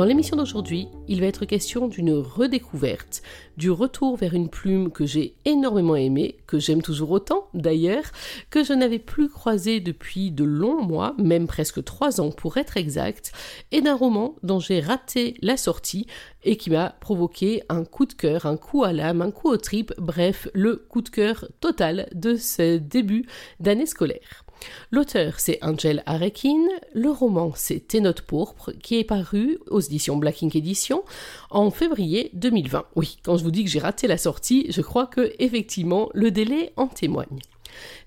Dans 0.00 0.06
l'émission 0.06 0.34
d'aujourd'hui, 0.34 0.88
il 1.08 1.20
va 1.20 1.26
être 1.26 1.44
question 1.44 1.86
d'une 1.86 2.14
redécouverte, 2.14 3.20
du 3.58 3.70
retour 3.70 4.16
vers 4.16 4.32
une 4.32 4.48
plume 4.48 4.90
que 4.90 5.04
j'ai 5.04 5.34
énormément 5.44 5.94
aimée, 5.94 6.38
que 6.46 6.58
j'aime 6.58 6.80
toujours 6.80 7.10
autant 7.10 7.48
d'ailleurs, 7.52 8.04
que 8.48 8.64
je 8.64 8.72
n'avais 8.72 8.98
plus 8.98 9.28
croisée 9.28 9.78
depuis 9.78 10.30
de 10.30 10.42
longs 10.42 10.80
mois, 10.80 11.14
même 11.18 11.46
presque 11.46 11.84
trois 11.84 12.18
ans 12.18 12.30
pour 12.30 12.56
être 12.56 12.78
exact, 12.78 13.32
et 13.72 13.82
d'un 13.82 13.94
roman 13.94 14.36
dont 14.42 14.58
j'ai 14.58 14.80
raté 14.80 15.34
la 15.42 15.58
sortie 15.58 16.06
et 16.44 16.56
qui 16.56 16.70
m'a 16.70 16.96
provoqué 17.00 17.62
un 17.68 17.84
coup 17.84 18.06
de 18.06 18.14
cœur, 18.14 18.46
un 18.46 18.56
coup 18.56 18.84
à 18.84 18.94
l'âme, 18.94 19.20
un 19.20 19.30
coup 19.30 19.50
au 19.50 19.58
trip, 19.58 19.92
bref, 19.98 20.48
le 20.54 20.76
coup 20.76 21.02
de 21.02 21.10
cœur 21.10 21.46
total 21.60 22.08
de 22.14 22.36
ce 22.36 22.78
début 22.78 23.26
d'année 23.60 23.84
scolaire. 23.84 24.46
L'auteur, 24.90 25.38
c'est 25.38 25.58
Angel 25.62 26.02
Arekin. 26.06 26.66
Le 26.94 27.10
roman, 27.10 27.52
c'est 27.54 27.88
Tes 27.88 28.00
notes 28.00 28.22
pourpres, 28.22 28.72
qui 28.82 28.98
est 28.98 29.04
paru 29.04 29.58
aux 29.68 29.80
éditions 29.80 30.16
Black 30.16 30.42
Ink 30.42 30.56
Edition 30.56 31.02
en 31.50 31.70
février 31.70 32.30
2020. 32.34 32.84
Oui, 32.96 33.18
quand 33.22 33.36
je 33.36 33.44
vous 33.44 33.50
dis 33.50 33.64
que 33.64 33.70
j'ai 33.70 33.78
raté 33.78 34.06
la 34.06 34.18
sortie, 34.18 34.66
je 34.70 34.80
crois 34.80 35.06
que 35.06 35.32
effectivement 35.38 36.10
le 36.14 36.30
délai 36.30 36.72
en 36.76 36.86
témoigne. 36.86 37.40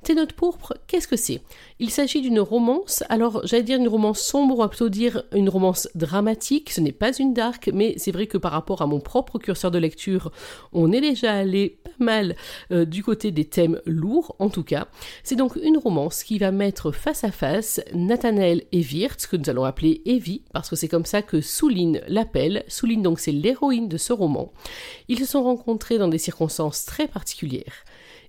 Tes 0.04 0.16
notes 0.16 0.34
pourpres, 0.34 0.74
qu'est-ce 0.88 1.08
que 1.08 1.16
c'est? 1.16 1.42
Il 1.80 1.90
s'agit 1.90 2.22
d'une 2.22 2.40
romance, 2.40 3.04
alors 3.10 3.42
j'allais 3.46 3.64
dire 3.64 3.80
une 3.80 3.88
romance 3.88 4.20
sombre, 4.20 4.60
on 4.60 4.68
plutôt 4.68 4.90
dire 4.90 5.24
une 5.34 5.50
romance 5.50 5.88
dramatique, 5.96 6.72
ce 6.72 6.82
n'est 6.82 6.92
pas 6.92 7.16
une 7.18 7.34
dark, 7.34 7.70
mais 7.74 7.96
c'est 7.98 8.12
vrai 8.12 8.28
que 8.28 8.38
par 8.38 8.52
rapport 8.52 8.82
à 8.82 8.88
mon 8.88 9.00
propre 9.00 9.40
curseur 9.40 9.72
de 9.72 9.78
lecture, 9.78 10.32
on 10.72 10.92
est 10.92 11.02
déjà 11.02 11.34
allé 11.34 11.80
pas 11.84 11.92
mal 12.00 12.36
euh, 12.72 12.86
du 12.86 13.04
côté 13.04 13.32
des 13.32 13.46
thèmes 13.46 13.80
lourds, 13.86 14.36
en 14.40 14.50
tout 14.50 14.64
cas. 14.64 14.88
C'est 15.24 15.36
donc 15.36 15.56
une 15.62 15.78
romance 15.78 16.24
qui 16.24 16.38
va 16.40 16.52
mettre 16.52 16.92
face 16.92 17.24
à 17.24 17.32
face 17.32 17.82
Nathanael 17.94 18.64
et 18.72 18.82
Wirtz, 18.82 19.28
que 19.28 19.38
nous 19.38 19.50
allons 19.50 19.64
appeler 19.64 20.02
Evie, 20.06 20.44
parce 20.54 20.70
que 20.70 20.76
c'est 20.76 20.88
comme 20.88 21.06
ça 21.06 21.22
que 21.22 21.42
Souline 21.42 22.02
l'appelle. 22.08 22.64
Souline 22.68 23.02
donc 23.02 23.20
c'est 23.20 23.32
l'héroïne 23.32 23.88
de 23.88 23.98
ce 23.98 24.14
roman. 24.14 24.52
Ils 25.08 25.20
se 25.20 25.26
sont 25.26 25.44
rencontrés 25.44 25.98
dans 25.98 26.08
des 26.08 26.18
circonstances 26.18 26.86
très 26.86 27.08
particulières. 27.08 27.86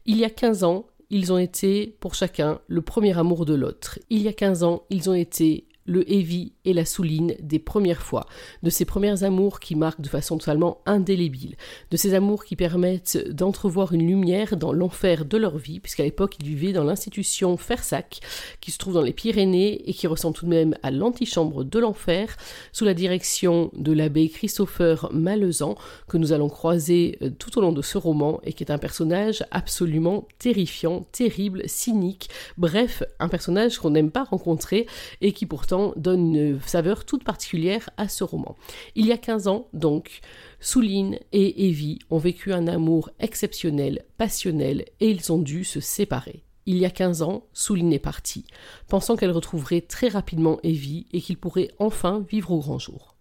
Il 0.07 0.19
y 0.19 0.25
a 0.25 0.31
15 0.31 0.65
ans, 0.65 0.87
ils 1.11 1.33
ont 1.33 1.39
été, 1.39 1.97
pour 2.01 2.15
chacun, 2.15 2.61
le 2.67 2.83
premier 2.83 3.17
amour 3.19 3.45
de 3.47 3.55
l'autre. 3.55 3.99
Il 4.11 4.23
y 4.23 4.29
a 4.29 4.33
15 4.33 4.63
ans, 4.63 4.85
ils 4.91 5.11
ont 5.11 5.15
été 5.15 5.67
le 5.87 6.11
heavy 6.11 6.53
et 6.65 6.73
la 6.73 6.85
souline 6.85 7.35
des 7.41 7.59
premières 7.59 8.03
fois, 8.03 8.27
de 8.63 8.71
ces 8.71 8.85
premiers 8.85 9.23
amours 9.23 9.61
qui 9.61 9.75
marquent 9.75 10.01
de 10.01 10.09
façon 10.09 10.39
totalement 10.39 10.79
indélébile, 10.87 11.57
de 11.91 11.97
ces 11.97 12.15
amours 12.15 12.45
qui 12.45 12.57
permettent 12.57 13.19
d'entrevoir 13.31 13.93
une 13.93 14.07
lumière 14.07 14.57
dans 14.57 14.73
l'enfer 14.73 15.25
de 15.25 15.37
leur 15.37 15.59
vie, 15.59 15.81
puisqu'à 15.81 16.05
l'époque 16.05 16.37
ils 16.41 16.47
vivaient 16.47 16.73
dans 16.73 16.85
l'institution 16.85 17.57
Fersac, 17.57 18.21
qui 18.61 18.71
se 18.71 18.79
trouve 18.79 18.95
dans 18.95 19.03
les 19.03 19.13
Pyrénées 19.13 19.89
et 19.89 19.93
qui 19.93 20.07
ressemble 20.07 20.37
tout 20.37 20.47
de 20.47 20.51
même 20.51 20.77
à 20.83 20.91
l'antichambre 20.91 21.65
de 21.65 21.79
l'enfer, 21.79 22.37
sous 22.73 22.85
la 22.85 22.95
direction 22.95 23.71
de 23.75 23.93
l'abbé 23.93 24.29
Christopher 24.29 25.11
Malezan, 25.13 25.77
que 26.09 26.17
nous 26.17 26.33
allons 26.33 26.49
croiser 26.49 27.19
euh, 27.23 27.31
tout 27.31 27.59
au 27.59 27.61
long 27.61 27.73
de 27.73 27.83
ce 27.83 27.99
roman, 27.99 28.41
et 28.45 28.53
qui 28.53 28.65
est 28.65 28.73
un 28.73 28.79
personnage 28.79 29.45
absolument 29.51 30.27
terrifiant, 30.39 31.07
terrible, 31.13 31.63
cynique, 31.67 32.31
bref, 32.57 33.03
un 33.19 33.29
personnage 33.29 33.79
qu'on 33.79 33.91
n'aime 33.91 34.11
pas 34.11 34.25
rencontrer 34.25 34.87
et 35.21 35.33
qui 35.33 35.47
pourtant 35.47 35.74
donne 35.97 36.35
une 36.35 36.61
saveur 36.61 37.05
toute 37.05 37.25
particulière 37.25 37.91
à 37.97 38.09
ce 38.09 38.25
roman. 38.25 38.57
Il 38.95 39.07
y 39.07 39.13
a 39.13 39.19
15 39.19 39.49
ans, 39.49 39.69
donc, 39.73 40.21
Souline 40.61 41.19
et 41.33 41.69
Evie 41.69 41.99
ont 42.11 42.19
vécu 42.19 42.53
un 42.53 42.67
amour 42.67 43.11
exceptionnel, 43.21 44.05
passionnel, 44.17 44.85
et 45.01 45.11
ils 45.11 45.33
ont 45.33 45.39
dû 45.39 45.65
se 45.65 45.81
séparer. 45.81 46.45
Il 46.67 46.79
y 46.79 46.87
a 46.87 46.91
15 46.91 47.23
ans, 47.23 47.47
Souline 47.53 47.93
est 47.93 47.99
partie, 47.99 48.45
pensant 48.89 49.17
qu'elle 49.17 49.31
retrouverait 49.31 49.83
très 49.83 50.09
rapidement 50.09 50.59
Evie 50.63 51.07
et 51.13 51.21
qu'ils 51.21 51.39
pourraient 51.39 51.73
enfin 51.79 52.25
vivre 52.31 52.53
au 52.53 52.59
grand 52.59 52.79
jour. 52.79 53.15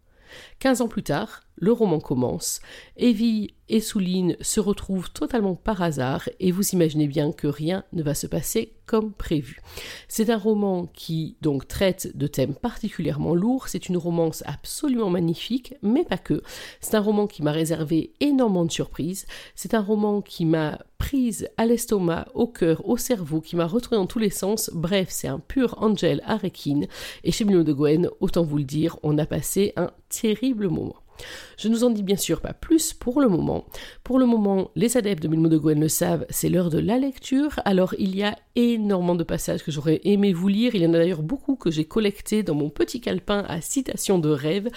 15 0.60 0.82
ans 0.82 0.88
plus 0.88 1.04
tard, 1.04 1.42
le 1.56 1.72
roman 1.72 2.00
commence, 2.00 2.60
Evie 2.98 3.54
et 3.70 3.80
Souline 3.80 4.36
se 4.42 4.60
retrouvent 4.60 5.12
totalement 5.12 5.56
par 5.56 5.82
hasard 5.82 6.28
et 6.40 6.52
vous 6.52 6.70
imaginez 6.70 7.08
bien 7.08 7.32
que 7.32 7.48
rien 7.48 7.84
ne 7.94 8.04
va 8.04 8.14
se 8.14 8.28
passer 8.28 8.74
comme 8.86 9.14
prévu. 9.14 9.62
C'est 10.08 10.30
un 10.30 10.38
roman 10.38 10.88
qui 10.88 11.38
donc 11.42 11.68
traite 11.68 12.16
de 12.18 12.28
thèmes 12.28 12.56
particulièrement 12.56 13.34
lourds, 13.34 13.68
c'est 13.68 13.88
une 13.88 13.98
romance 13.98 14.44
absolument 14.46 15.10
magnifique, 15.10 15.76
mais 15.82 16.04
pas 16.04 16.18
que. 16.18 16.42
C'est 16.82 16.96
un 16.96 17.00
roman 17.00 17.28
qui 17.28 17.44
m'a 17.44 17.52
réservé 17.52 18.14
énormément 18.20 18.66
de 18.66 18.72
surprises, 18.72 19.26
c'est 19.56 19.74
un 19.74 19.82
roman 19.82 20.22
qui 20.22 20.46
m'a 20.46 20.80
prise 20.98 21.50
à 21.58 21.66
l'estomac, 21.66 22.28
au 22.34 22.48
cœur, 22.48 22.88
au 22.88 22.98
cerveau, 22.98 23.42
qui 23.42 23.56
m'a 23.56 23.66
retrouvé 23.66 23.98
dans 23.98 24.08
tous 24.08 24.20
les 24.20 24.30
sens. 24.30 24.70
Bref, 24.74 25.10
c'est 25.12 25.28
un 25.28 25.40
pur 25.40 25.76
Angel 25.82 26.22
Arekin. 26.26 26.84
Et 27.26 27.32
chez 27.34 27.44
Milo 27.44 27.64
de 27.64 27.74
Gwen, 27.74 28.10
autant 28.22 28.44
vous 28.44 28.58
le 28.58 28.64
dire, 28.64 28.98
on 29.04 29.18
a 29.18 29.26
passé 29.26 29.74
un 29.76 29.92
terrible 30.08 30.70
moment. 30.70 31.03
Je 31.58 31.68
ne 31.68 31.76
vous 31.76 31.84
en 31.84 31.90
dis 31.90 32.04
bien 32.04 32.18
sûr 32.18 32.42
pas 32.42 32.54
plus 32.54 32.94
pour 32.94 33.22
le 33.22 33.30
moment. 33.30 33.66
Pour 34.04 34.20
le 34.20 34.26
moment, 34.26 34.72
les 34.76 34.98
adeptes 34.98 35.24
de 35.24 35.28
Milmo 35.28 35.48
de 35.48 35.58
Gwen 35.58 35.80
le 35.80 35.90
savent, 35.90 36.26
c'est 36.30 36.50
l'heure 36.50 36.70
de 36.70 36.80
la 36.80 36.98
lecture. 36.98 37.60
Alors 37.66 37.94
il 37.98 38.16
y 38.16 38.24
a 38.24 38.36
énormément 38.56 39.16
de 39.16 39.24
passages 39.24 39.64
que 39.64 39.72
j'aurais 39.72 40.02
aimé 40.04 40.34
vous 40.34 40.48
lire. 40.48 40.76
Il 40.76 40.82
y 40.82 40.88
en 40.88 40.94
a 40.94 40.98
d'ailleurs 40.98 41.24
beaucoup 41.24 41.56
que 41.56 41.72
j'ai 41.72 41.86
collectés 41.86 42.44
dans 42.44 42.56
mon 42.56 42.70
petit 42.70 43.02
calepin 43.02 43.46
à 43.48 43.62
citation 43.62 44.20
de 44.20 44.30
rêve. 44.30 44.70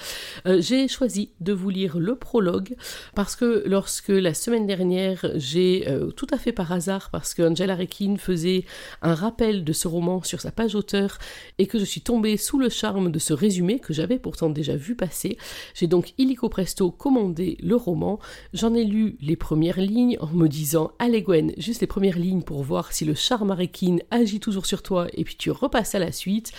Euh, 0.47 0.61
j'ai 0.61 0.89
choisi 0.89 1.31
de 1.41 1.53
vous 1.53 1.71
lire 1.71 1.99
le 1.99 2.17
prologue 2.17 2.77
parce 3.15 3.37
que 3.37 3.63
lorsque 3.67 4.09
la 4.09 4.35
semaine 4.35 4.67
dernière, 4.67 5.27
j'ai 5.35 5.89
euh, 5.89 6.11
tout 6.11 6.27
à 6.31 6.39
fait 6.39 6.53
par 6.53 6.73
hasard, 6.73 7.11
parce 7.11 7.35
que 7.35 7.43
Angela 7.43 7.75
Rekin 7.75 8.17
faisait 8.19 8.65
un 9.03 9.15
rappel 9.15 9.65
de 9.65 9.73
ce 9.73 9.89
roman 9.89 10.23
sur 10.23 10.41
sa 10.41 10.51
page 10.51 10.75
auteur 10.75 11.19
et 11.59 11.67
que 11.67 11.79
je 11.79 11.85
suis 11.85 12.01
tombée 12.01 12.37
sous 12.37 12.59
le 12.59 12.69
charme 12.69 13.11
de 13.11 13.19
ce 13.19 13.33
résumé 13.33 13.79
que 13.79 13.93
j'avais 13.93 14.19
pourtant 14.19 14.51
déjà 14.51 14.77
vu 14.77 14.95
passer, 14.95 15.39
j'ai 15.75 15.87
donc 15.87 16.13
illico 16.27 16.49
presto 16.49 16.91
commandé 16.91 17.57
le 17.61 17.77
roman. 17.77 18.19
J'en 18.53 18.75
ai 18.75 18.85
lu 18.85 19.17
les 19.21 19.37
premières 19.37 19.81
lignes 19.81 20.19
en 20.21 20.27
me 20.27 20.49
disant 20.49 20.91
Allez 20.99 21.23
Gwen, 21.23 21.53
juste 21.57 21.81
les 21.81 21.87
premières 21.87 22.19
lignes 22.19 22.43
pour 22.43 22.63
voir 22.63 22.93
si 22.93 23.05
le 23.05 23.15
charme 23.15 23.57
agit 24.11 24.41
toujours 24.41 24.67
sur 24.67 24.83
toi 24.83 25.07
et 25.15 25.25
puis 25.25 25.37
tu 25.37 25.51
repasses 25.51 25.95
à 25.95 25.99
la 25.99 26.13
suite. 26.13 26.53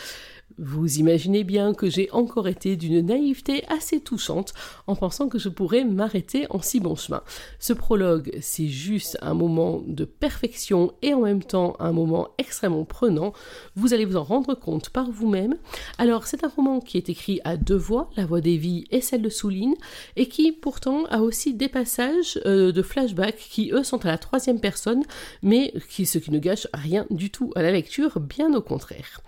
Vous 0.58 0.98
imaginez 0.98 1.44
bien 1.44 1.76
que 1.76 1.88
j'ai 1.88 2.10
encore 2.12 2.48
été 2.48 2.78
d'une 2.78 3.06
naïveté 3.06 3.64
assez 3.68 4.00
touchante 4.00 4.54
en 4.88 4.96
pensant 4.96 5.28
que 5.28 5.38
je 5.38 5.50
pourrais 5.50 5.84
m'arrêter 5.84 6.48
en 6.50 6.62
si 6.62 6.80
bon 6.80 6.96
chemin. 6.96 7.22
Ce 7.60 7.74
prologue, 7.74 8.36
c'est 8.42 8.68
juste 8.68 9.20
un 9.22 9.36
moment 9.36 9.84
de 9.86 10.04
perfection 10.04 10.94
et 11.04 11.14
en 11.14 11.22
même 11.22 11.44
temps 11.44 11.76
un 11.80 11.92
moment 11.92 12.30
extrêmement 12.40 12.86
prenant. 12.86 13.34
Vous 13.76 13.94
allez 13.94 14.06
vous 14.06 14.16
en 14.16 14.24
rendre 14.24 14.56
compte 14.56 14.90
par 14.90 15.12
vous-même. 15.12 15.56
Alors, 16.00 16.26
c'est 16.26 16.44
un 16.44 16.50
roman 16.50 16.80
qui 16.80 16.98
est 16.98 17.10
écrit 17.10 17.40
à 17.44 17.56
deux 17.56 17.76
voix, 17.76 18.10
la 18.16 18.26
voix 18.26 18.42
d'Evie 18.42 18.86
et 18.90 19.02
celle 19.02 19.22
de 19.22 19.30
Souline, 19.30 19.76
et 20.16 20.28
qui 20.28 20.52
pourtant 20.54 21.06
a 21.06 21.20
aussi 21.20 21.54
des 21.54 21.70
passages 21.70 22.40
euh, 22.48 22.72
de 22.72 22.82
flashback 22.82 23.36
qui, 23.36 23.72
eux, 23.74 23.84
sont 23.84 24.04
à 24.06 24.10
la 24.10 24.18
troisième 24.18 24.60
personne, 24.60 25.04
mais 25.44 25.72
qui, 25.90 26.08
ce 26.08 26.18
qui 26.18 26.32
ne 26.32 26.40
gâche 26.40 26.68
rien 26.74 27.06
du 27.12 27.30
tout 27.30 27.52
à 27.56 27.62
la 27.62 27.72
lecture, 27.72 28.20
bien 28.20 28.54
au 28.56 28.62
contraire. 28.62 29.22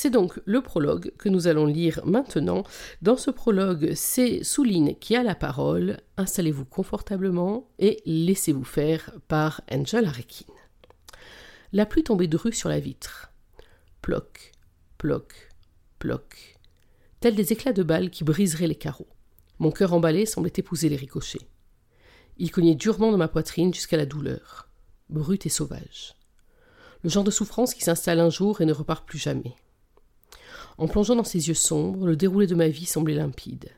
C'est 0.00 0.10
donc 0.10 0.38
le 0.44 0.62
prologue 0.62 1.10
que 1.18 1.28
nous 1.28 1.48
allons 1.48 1.66
lire 1.66 2.00
maintenant. 2.04 2.62
Dans 3.02 3.16
ce 3.16 3.32
prologue, 3.32 3.94
c'est 3.96 4.44
Souline 4.44 4.94
qui 4.94 5.16
a 5.16 5.24
la 5.24 5.34
parole. 5.34 5.96
Installez-vous 6.16 6.66
confortablement 6.66 7.68
et 7.80 8.00
laissez-vous 8.06 8.62
faire 8.62 9.10
par 9.26 9.60
Angel 9.68 10.04
Arekin. 10.04 10.44
La 11.72 11.84
pluie 11.84 12.04
tombait 12.04 12.28
de 12.28 12.38
sur 12.52 12.68
la 12.68 12.78
vitre. 12.78 13.32
Ploc, 14.00 14.52
ploc, 14.98 15.48
ploc. 15.98 16.60
Tels 17.18 17.34
des 17.34 17.52
éclats 17.52 17.72
de 17.72 17.82
balles 17.82 18.10
qui 18.10 18.22
briseraient 18.22 18.68
les 18.68 18.76
carreaux. 18.76 19.08
Mon 19.58 19.72
cœur 19.72 19.92
emballé 19.94 20.26
semblait 20.26 20.52
épouser 20.58 20.88
les 20.88 20.94
ricochets. 20.94 21.48
Il 22.36 22.52
cognait 22.52 22.76
durement 22.76 23.10
dans 23.10 23.18
ma 23.18 23.26
poitrine 23.26 23.74
jusqu'à 23.74 23.96
la 23.96 24.06
douleur, 24.06 24.68
brute 25.10 25.46
et 25.46 25.48
sauvage. 25.48 26.14
Le 27.02 27.10
genre 27.10 27.24
de 27.24 27.32
souffrance 27.32 27.74
qui 27.74 27.82
s'installe 27.82 28.20
un 28.20 28.30
jour 28.30 28.60
et 28.60 28.64
ne 28.64 28.72
repart 28.72 29.04
plus 29.04 29.18
jamais. 29.18 29.56
En 30.78 30.86
plongeant 30.86 31.16
dans 31.16 31.24
ses 31.24 31.48
yeux 31.48 31.54
sombres, 31.54 32.06
le 32.06 32.14
déroulé 32.14 32.46
de 32.46 32.54
ma 32.54 32.68
vie 32.68 32.86
semblait 32.86 33.16
limpide. 33.16 33.70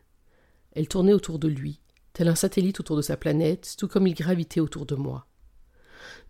Elle 0.73 0.87
tournait 0.87 1.15
autour 1.15 1.39
de 1.39 1.49
lui, 1.49 1.81
tel 2.13 2.29
un 2.29 2.35
satellite 2.35 2.79
autour 2.79 2.97
de 2.97 3.03
sa 3.03 3.17
planète, 3.17 3.75
tout 3.79 3.89
comme 3.89 4.07
il 4.07 4.15
gravitait 4.15 4.61
autour 4.61 4.85
de 4.85 4.95
moi. 4.95 5.27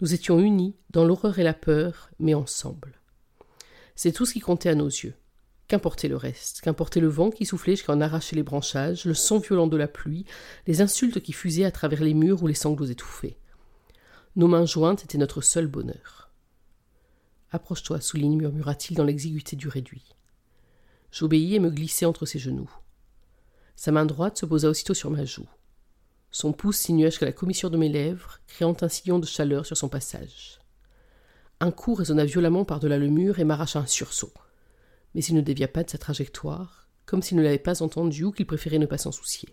Nous 0.01 0.15
étions 0.15 0.39
unis 0.39 0.77
dans 0.91 1.05
l'horreur 1.05 1.41
et 1.41 1.43
la 1.43 1.55
peur, 1.55 2.11
mais 2.21 2.35
ensemble. 2.35 3.01
C'est 3.97 4.13
tout 4.13 4.25
ce 4.25 4.33
qui 4.33 4.41
comptait 4.41 4.69
à 4.69 4.77
nos 4.77 4.87
yeux. 4.87 5.15
Qu'importait 5.67 6.09
le 6.09 6.17
reste, 6.17 6.61
qu'importait 6.61 7.01
le 7.01 7.09
vent 7.09 7.31
qui 7.31 7.47
soufflait 7.47 7.75
jusqu'à 7.75 7.93
en 7.93 8.01
arracher 8.01 8.37
les 8.37 8.43
branchages, 8.45 9.05
le 9.05 9.15
son 9.15 9.39
violent 9.39 9.67
de 9.67 9.77
la 9.77 9.89
pluie, 9.89 10.25
les 10.69 10.81
insultes 10.81 11.21
qui 11.21 11.33
fusaient 11.33 11.65
à 11.65 11.71
travers 11.73 12.03
les 12.03 12.15
murs 12.15 12.43
ou 12.43 12.47
les 12.47 12.55
sanglots 12.55 12.87
étouffés. 12.87 13.39
Nos 14.37 14.49
mains 14.49 14.67
jointes 14.67 15.05
étaient 15.05 15.19
notre 15.19 15.41
seul 15.41 15.67
bonheur. 15.67 16.31
Approche-toi, 17.51 18.01
souligne, 18.01 18.37
murmura-t-il 18.37 18.97
dans 18.97 19.05
l'exiguïté 19.05 19.57
du 19.57 19.69
réduit. 19.69 20.15
J'obéis 21.13 21.55
et 21.55 21.59
me 21.59 21.71
glissai 21.71 22.07
entre 22.07 22.27
ses 22.27 22.39
genoux. 22.39 22.71
Sa 23.77 23.93
main 23.93 24.07
droite 24.07 24.39
se 24.39 24.47
posa 24.47 24.69
aussitôt 24.69 24.95
sur 24.95 25.11
ma 25.11 25.25
joue. 25.25 25.49
Son 26.31 26.53
pouce 26.53 26.77
sinua 26.77 27.07
jusqu'à 27.07 27.27
la 27.27 27.33
commissure 27.33 27.71
de 27.71 27.77
mes 27.77 27.89
lèvres, 27.89 28.39
créant 28.47 28.77
un 28.81 28.89
sillon 28.89 29.19
de 29.19 29.27
chaleur 29.27 29.67
sur 29.67 29.77
son 29.77 29.89
passage. 29.89 30.61
Un 31.59 31.73
coup 31.73 31.95
résonna 31.95 32.25
violemment 32.25 32.65
par-delà 32.65 32.99
le 32.99 33.09
mur 33.09 33.39
et 33.39 33.45
m'arracha 33.45 33.81
un 33.81 33.87
sursaut. 33.87 34.33
Mais 35.15 35.25
il 35.25 35.35
ne 35.35 35.41
dévia 35.41 35.67
pas 35.67 35.83
de 35.83 35.91
sa 35.91 35.99
trajectoire, 35.99 36.89
comme 37.05 37.23
s'il 37.23 37.37
ne 37.37 37.43
l'avait 37.43 37.59
pas 37.59 37.83
entendu 37.83 38.25
ou 38.25 38.33
qu'il 38.33 38.47
préférait 38.47 38.79
ne 38.79 38.87
pas 38.87 38.99
s'en 38.99 39.13
soucier. 39.13 39.49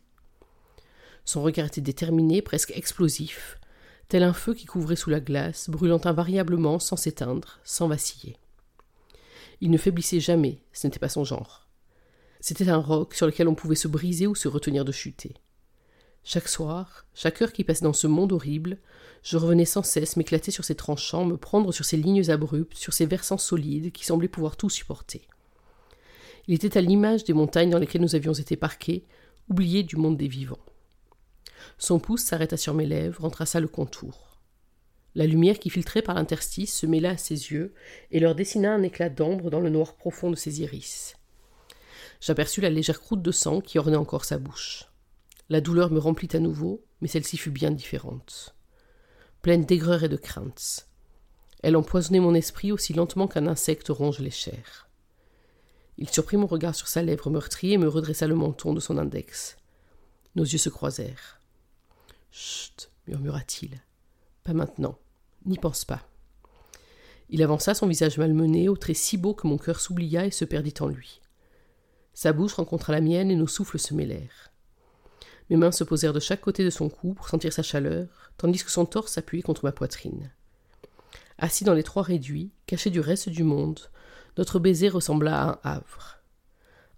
Son 1.25 1.41
regard 1.41 1.65
était 1.65 1.81
déterminé, 1.81 2.41
presque 2.41 2.71
explosif, 2.75 3.59
tel 4.07 4.23
un 4.23 4.33
feu 4.33 4.53
qui 4.53 4.65
couvrait 4.65 4.95
sous 4.95 5.09
la 5.09 5.19
glace, 5.19 5.69
brûlant 5.69 5.99
invariablement 6.05 6.79
sans 6.79 6.95
s'éteindre, 6.95 7.59
sans 7.63 7.87
vaciller. 7.87 8.37
Il 9.61 9.71
ne 9.71 9.77
faiblissait 9.77 10.19
jamais, 10.19 10.61
ce 10.73 10.87
n'était 10.87 10.99
pas 10.99 11.09
son 11.09 11.23
genre. 11.23 11.67
C'était 12.39 12.69
un 12.69 12.77
roc 12.77 13.13
sur 13.13 13.25
lequel 13.25 13.47
on 13.47 13.55
pouvait 13.55 13.75
se 13.75 13.87
briser 13.87 14.27
ou 14.27 14.35
se 14.35 14.47
retenir 14.47 14.85
de 14.85 14.91
chuter. 14.91 15.33
Chaque 16.23 16.47
soir, 16.49 17.05
chaque 17.13 17.41
heure 17.41 17.53
qui 17.53 17.63
passait 17.63 17.85
dans 17.85 17.93
ce 17.93 18.05
monde 18.05 18.33
horrible, 18.33 18.77
je 19.23 19.37
revenais 19.37 19.65
sans 19.65 19.83
cesse 19.83 20.17
m'éclater 20.17 20.51
sur 20.51 20.65
ces 20.65 20.75
tranchants, 20.75 21.25
me 21.25 21.37
prendre 21.37 21.71
sur 21.71 21.85
ces 21.85 21.97
lignes 21.97 22.29
abruptes, 22.29 22.77
sur 22.77 22.93
ces 22.93 23.05
versants 23.05 23.37
solides 23.37 23.91
qui 23.91 24.05
semblaient 24.05 24.27
pouvoir 24.27 24.57
tout 24.57 24.69
supporter. 24.69 25.27
Il 26.47 26.53
était 26.53 26.77
à 26.77 26.81
l'image 26.81 27.23
des 27.23 27.33
montagnes 27.33 27.69
dans 27.69 27.79
lesquelles 27.79 28.01
nous 28.01 28.15
avions 28.15 28.33
été 28.33 28.55
parqués, 28.55 29.05
oubliés 29.49 29.83
du 29.83 29.95
monde 29.95 30.17
des 30.17 30.27
vivants. 30.27 30.59
Son 31.77 31.99
pouce 31.99 32.23
s'arrêta 32.23 32.57
sur 32.57 32.73
mes 32.73 32.85
lèvres, 32.85 33.25
en 33.25 33.29
traça 33.29 33.59
le 33.59 33.67
contour. 33.67 34.26
La 35.17 35.25
lumière 35.25 35.57
qui 35.57 35.71
filtrait 35.71 36.03
par 36.03 36.13
l'interstice 36.13 36.71
se 36.71 36.85
mêla 36.85 37.09
à 37.09 37.17
ses 37.17 37.51
yeux 37.51 37.73
et 38.11 38.19
leur 38.19 38.35
dessina 38.35 38.71
un 38.71 38.83
éclat 38.83 39.09
d'ambre 39.09 39.49
dans 39.49 39.59
le 39.59 39.71
noir 39.71 39.95
profond 39.95 40.29
de 40.29 40.35
ses 40.35 40.61
iris. 40.61 41.15
J'aperçus 42.21 42.61
la 42.61 42.69
légère 42.69 43.01
croûte 43.01 43.23
de 43.23 43.31
sang 43.31 43.59
qui 43.59 43.79
ornait 43.79 43.97
encore 43.97 44.25
sa 44.25 44.37
bouche. 44.37 44.85
La 45.49 45.59
douleur 45.59 45.89
me 45.89 45.97
remplit 45.97 46.29
à 46.33 46.39
nouveau, 46.39 46.85
mais 47.01 47.07
celle-ci 47.07 47.35
fut 47.35 47.49
bien 47.49 47.71
différente. 47.71 48.55
Pleine 49.41 49.65
d'aigreur 49.65 50.03
et 50.03 50.07
de 50.07 50.17
crainte. 50.17 50.87
Elle 51.63 51.77
empoisonnait 51.77 52.19
mon 52.19 52.35
esprit 52.35 52.71
aussi 52.71 52.93
lentement 52.93 53.27
qu'un 53.27 53.47
insecte 53.47 53.87
ronge 53.89 54.19
les 54.19 54.29
chairs. 54.29 54.87
Il 55.97 56.11
surprit 56.11 56.37
mon 56.37 56.45
regard 56.45 56.75
sur 56.75 56.87
sa 56.87 57.01
lèvre 57.01 57.31
meurtrie 57.31 57.73
et 57.73 57.79
me 57.79 57.87
redressa 57.87 58.27
le 58.27 58.35
menton 58.35 58.71
de 58.71 58.79
son 58.79 58.99
index. 58.99 59.57
Nos 60.35 60.43
yeux 60.43 60.59
se 60.59 60.69
croisèrent. 60.69 61.41
Chut, 62.29 62.91
murmura-t-il. 63.07 63.81
Pas 64.43 64.53
maintenant. 64.53 64.99
N'y 65.47 65.57
pense 65.57 65.85
pas. 65.85 66.01
Il 67.29 67.41
avança 67.41 67.73
son 67.73 67.87
visage 67.87 68.17
malmené, 68.17 68.69
au 68.69 68.77
trait 68.77 68.93
si 68.93 69.17
beau 69.17 69.33
que 69.33 69.47
mon 69.47 69.57
cœur 69.57 69.79
s'oublia 69.79 70.25
et 70.25 70.31
se 70.31 70.45
perdit 70.45 70.73
en 70.79 70.87
lui. 70.87 71.21
Sa 72.13 72.33
bouche 72.33 72.53
rencontra 72.53 72.93
la 72.93 73.01
mienne 73.01 73.31
et 73.31 73.35
nos 73.35 73.47
souffles 73.47 73.79
se 73.79 73.93
mêlèrent. 73.93 74.51
Mes 75.49 75.55
mains 75.55 75.71
se 75.71 75.83
posèrent 75.83 76.13
de 76.13 76.19
chaque 76.19 76.41
côté 76.41 76.63
de 76.63 76.69
son 76.69 76.89
cou 76.89 77.13
pour 77.13 77.29
sentir 77.29 77.53
sa 77.53 77.63
chaleur, 77.63 78.31
tandis 78.37 78.63
que 78.63 78.71
son 78.71 78.85
torse 78.85 79.13
s'appuyait 79.13 79.43
contre 79.43 79.63
ma 79.63 79.71
poitrine. 79.71 80.31
Assis 81.37 81.63
dans 81.63 81.73
les 81.73 81.83
trois 81.83 82.03
réduits, 82.03 82.51
caché 82.65 82.89
du 82.89 82.99
reste 82.99 83.29
du 83.29 83.43
monde, 83.43 83.79
notre 84.37 84.59
baiser 84.59 84.89
ressembla 84.89 85.41
à 85.41 85.49
un 85.49 85.59
havre. 85.63 86.17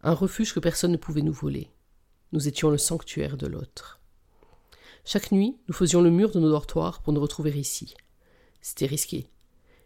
Un 0.02 0.14
refuge 0.14 0.54
que 0.54 0.60
personne 0.60 0.92
ne 0.92 0.98
pouvait 0.98 1.22
nous 1.22 1.34
voler. 1.34 1.70
Nous 2.32 2.48
étions 2.48 2.70
le 2.70 2.78
sanctuaire 2.78 3.38
de 3.38 3.48
l'autre. 3.48 4.00
Chaque 5.06 5.32
nuit, 5.32 5.58
nous 5.68 5.74
faisions 5.74 6.02
le 6.02 6.10
mur 6.10 6.32
de 6.32 6.40
nos 6.40 6.50
dortoirs 6.50 7.02
pour 7.02 7.14
nous 7.14 7.22
retrouver 7.22 7.52
ici. 7.52 7.96
C'était 8.62 8.86
risqué. 8.86 9.30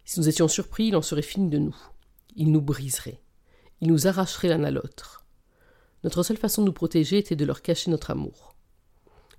Si 0.06 0.20
nous 0.20 0.30
étions 0.30 0.48
surpris, 0.48 0.88
il 0.88 0.96
en 0.96 1.02
serait 1.02 1.22
fini 1.22 1.50
de 1.50 1.58
nous. 1.58 1.75
Il 2.36 2.52
nous 2.52 2.62
briserait. 2.62 3.22
Il 3.81 3.88
nous 3.88 4.08
arracherait 4.08 4.50
l'un 4.50 4.64
à 4.64 4.72
l'autre. 4.72 5.25
Notre 6.04 6.24
seule 6.24 6.38
façon 6.38 6.62
de 6.62 6.68
nous 6.68 6.74
protéger 6.74 7.18
était 7.18 7.36
de 7.36 7.46
leur 7.46 7.62
cacher 7.62 7.92
notre 7.92 8.12
amour. 8.12 8.56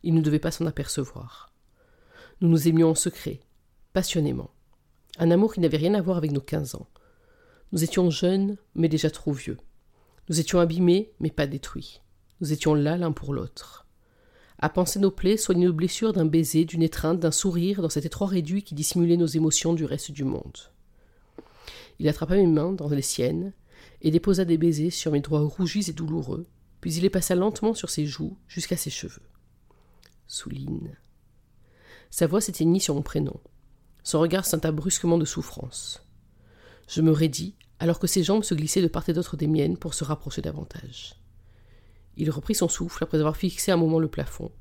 Il 0.03 0.15
ne 0.15 0.21
devait 0.21 0.39
pas 0.39 0.51
s'en 0.51 0.67
apercevoir. 0.67 1.53
Nous 2.41 2.49
nous 2.49 2.69
aimions 2.69 2.91
en 2.91 2.95
secret, 2.95 3.41
passionnément. 3.93 4.51
Un 5.19 5.31
amour 5.31 5.55
qui 5.55 5.61
n'avait 5.61 5.77
rien 5.77 5.95
à 5.95 6.03
voir 6.03 6.17
avec 6.17 6.33
nos 6.33 6.41
quinze 6.41 6.75
ans. 6.75 6.89
Nous 7.73 7.85
étions 7.85 8.11
jeunes, 8.11 8.57
mais 8.75 8.89
déjà 8.89 9.11
trop 9.11 9.33
vieux. 9.33 9.59
Nous 10.29 10.41
étions 10.41 10.61
abîmés, 10.61 11.13
mais 11.21 11.31
pas 11.31 11.47
détruits. 11.47 12.01
Nous 12.41 12.53
étions 12.53 12.75
là 12.75 12.97
l'un 12.97 13.13
pour 13.13 13.35
l'autre. 13.35 13.84
À 14.65 14.71
penser 14.71 14.99
nos 14.99 15.11
plaies, 15.11 15.37
soigner 15.37 15.67
nos 15.67 15.75
blessures 15.75 16.15
d'un 16.15 16.25
baiser, 16.25 16.65
d'une 16.65 16.83
étreinte, 16.83 17.21
d'un 17.21 17.31
sourire 17.31 17.83
dans 17.83 17.91
cet 17.91 18.07
étroit 18.07 18.29
réduit 18.29 18.63
qui 18.63 18.75
dissimulait 18.75 19.19
nos 19.19 19.27
émotions 19.27 19.75
du 19.75 19.85
reste 19.85 20.11
du 20.11 20.25
monde. 20.25 20.57
Il 21.99 22.09
attrapa 22.09 22.35
mes 22.35 22.47
mains 22.47 22.73
dans 22.73 22.89
les 22.89 23.03
siennes 23.03 23.53
et 24.01 24.11
déposa 24.11 24.47
des 24.47 24.57
baisers 24.57 24.89
sur 24.89 25.13
mes 25.13 25.21
doigts 25.21 25.43
rougis 25.43 25.91
et 25.91 25.93
douloureux, 25.93 26.47
puis 26.81 26.95
il 26.95 27.03
les 27.03 27.11
passa 27.11 27.35
lentement 27.35 27.75
sur 27.75 27.91
ses 27.91 28.07
joues 28.07 28.39
jusqu'à 28.49 28.79
ses 28.79 28.89
cheveux. 28.89 29.29
Souline. 30.27 30.97
Sa 32.09 32.27
voix 32.27 32.41
s'éteignit 32.41 32.81
sur 32.81 32.95
mon 32.95 33.03
prénom. 33.03 33.39
Son 34.03 34.19
regard 34.19 34.47
scinta 34.47 34.73
brusquement 34.73 35.19
de 35.19 35.27
souffrance. 35.27 36.03
Je 36.89 37.03
me 37.03 37.13
raidis, 37.13 37.55
alors 37.81 37.99
que 37.99 38.07
ses 38.07 38.23
jambes 38.23 38.45
se 38.45 38.55
glissaient 38.55 38.81
de 38.81 38.89
part 38.89 39.07
et 39.11 39.13
d'autre 39.13 39.37
des 39.37 39.47
miennes 39.47 39.77
pour 39.77 39.93
se 39.93 40.05
rapprocher 40.05 40.41
davantage. 40.41 41.17
Il 42.17 42.31
reprit 42.31 42.55
son 42.55 42.69
souffle 42.69 43.03
après 43.03 43.19
avoir 43.19 43.37
fixé 43.37 43.73
un 43.73 43.77
moment 43.77 43.99
le 43.99 44.09
plafond, 44.09 44.53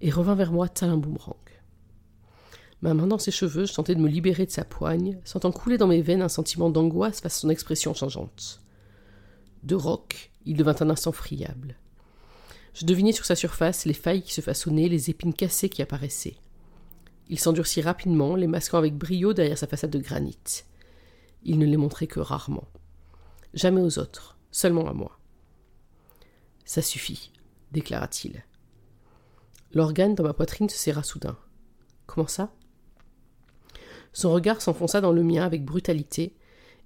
et 0.00 0.10
revint 0.10 0.34
vers 0.34 0.52
moi 0.52 0.68
tel 0.68 0.94
boomerang. 0.96 1.36
Ma 2.82 2.94
main 2.94 3.06
dans 3.06 3.18
ses 3.18 3.30
cheveux, 3.30 3.64
je 3.64 3.74
tentais 3.74 3.94
de 3.94 4.00
me 4.00 4.08
libérer 4.08 4.46
de 4.46 4.50
sa 4.50 4.64
poigne, 4.64 5.18
sentant 5.24 5.52
couler 5.52 5.78
dans 5.78 5.86
mes 5.86 6.02
veines 6.02 6.22
un 6.22 6.28
sentiment 6.28 6.70
d'angoisse 6.70 7.20
face 7.20 7.36
à 7.36 7.40
son 7.40 7.50
expression 7.50 7.94
changeante. 7.94 8.60
De 9.62 9.74
roc, 9.74 10.30
il 10.44 10.56
devint 10.56 10.76
un 10.80 10.90
instant 10.90 11.12
friable. 11.12 11.76
Je 12.74 12.84
devinais 12.84 13.12
sur 13.12 13.24
sa 13.24 13.34
surface 13.34 13.86
les 13.86 13.94
failles 13.94 14.22
qui 14.22 14.34
se 14.34 14.42
façonnaient, 14.42 14.88
les 14.88 15.08
épines 15.08 15.32
cassées 15.32 15.70
qui 15.70 15.80
apparaissaient. 15.80 16.36
Il 17.28 17.40
s'endurcit 17.40 17.80
rapidement, 17.80 18.36
les 18.36 18.46
masquant 18.46 18.78
avec 18.78 18.94
brio 18.94 19.32
derrière 19.32 19.58
sa 19.58 19.66
façade 19.66 19.90
de 19.90 19.98
granit. 19.98 20.64
Il 21.42 21.58
ne 21.58 21.66
les 21.66 21.78
montrait 21.78 22.06
que 22.06 22.20
rarement. 22.20 22.68
Jamais 23.54 23.80
aux 23.80 23.98
autres, 23.98 24.36
seulement 24.50 24.88
à 24.88 24.92
moi. 24.92 25.15
Ça 26.66 26.82
suffit, 26.82 27.30
déclara-t-il. 27.70 28.44
L'organe 29.72 30.16
dans 30.16 30.24
ma 30.24 30.34
poitrine 30.34 30.68
se 30.68 30.76
serra 30.76 31.04
soudain. 31.04 31.38
Comment 32.06 32.26
ça? 32.26 32.52
Son 34.12 34.32
regard 34.32 34.60
s'enfonça 34.60 35.00
dans 35.00 35.12
le 35.12 35.22
mien 35.22 35.44
avec 35.44 35.64
brutalité, 35.64 36.36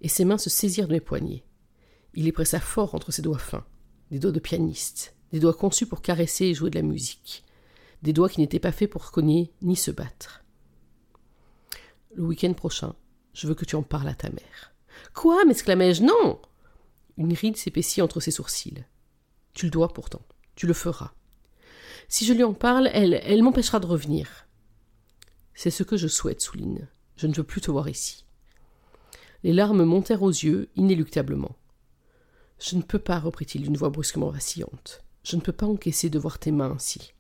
et 0.03 0.09
ses 0.09 0.25
mains 0.25 0.39
se 0.39 0.51
saisirent 0.51 0.87
de 0.87 0.93
mes 0.93 1.01
poignets. 1.01 1.45
Il 2.15 2.25
les 2.25 2.33
pressa 2.33 2.61
fort 2.61 2.95
entre 2.95 3.11
ses 3.11 3.23
doigts 3.23 3.39
fins, 3.39 3.65
des 4.11 4.19
doigts 4.19 4.33
de 4.33 4.39
pianiste, 4.39 5.15
des 5.33 5.41
doigts 5.41 5.55
conçus 5.55 5.87
pour 5.87 6.03
caresser 6.03 6.47
et 6.47 6.55
jouer 6.55 6.71
de 6.71 6.79
la 6.79 6.87
musique, 6.87 7.45
des 8.03 8.13
doigts 8.13 8.29
qui 8.29 8.41
n'étaient 8.41 8.59
pas 8.59 8.73
faits 8.73 8.91
pour 8.91 9.11
cogner 9.11 9.51
ni 9.63 9.77
se 9.77 9.91
battre. 9.91 10.45
Le 12.15 12.25
week-end 12.25 12.53
prochain, 12.53 12.95
je 13.33 13.47
veux 13.47 13.55
que 13.55 13.65
tu 13.65 13.77
en 13.77 13.83
parles 13.83 14.09
à 14.09 14.15
ta 14.15 14.29
mère. 14.29 14.75
Quoi? 15.15 15.45
m'exclamai-je. 15.47 16.03
Non 16.03 16.41
Une 17.17 17.33
ride 17.33 17.57
s'épaissit 17.57 18.03
entre 18.03 18.21
ses 18.21 18.33
sourcils. 18.33 18.85
Tu 19.55 19.67
le 19.67 19.71
dois 19.71 19.93
pourtant. 19.93 20.23
Tu 20.55 20.67
le 20.67 20.75
feras. 20.75 21.13
Si 22.09 22.27
je 22.27 22.33
lui 22.33 22.43
en 22.43 22.55
parle, 22.55 22.91
elle, 22.93 23.43
m'empêchera 23.43 23.81
de 23.81 23.87
revenir. 23.87 24.47
C'est 25.55 25.71
ce 25.71 25.83
que 25.83 25.97
je 25.97 26.09
souhaite, 26.09 26.41
Souline. 26.41 26.89
Je 27.17 27.27
ne 27.27 27.35
veux 27.35 27.45
plus 27.45 27.61
te 27.61 27.71
voir 27.71 27.89
ici. 27.89 28.25
Les 29.43 29.53
larmes 29.53 29.85
montèrent 29.85 30.23
aux 30.23 30.31
yeux, 30.31 30.69
inéluctablement. 30.77 31.57
Je 32.59 32.77
ne 32.77 32.83
peux 32.83 32.99
pas, 32.99 33.19
reprit-il 33.19 33.63
d'une 33.63 33.77
voix 33.77 33.91
brusquement 33.91 34.31
vacillante. 34.31 35.03
Je 35.23 35.37
ne 35.37 35.41
peux 35.41 35.53
pas 35.53 35.67
encaisser 35.67 36.11
de 36.11 36.19
voir 36.19 36.39
tes 36.39 36.51
mains 36.51 36.73
ainsi. 36.73 37.13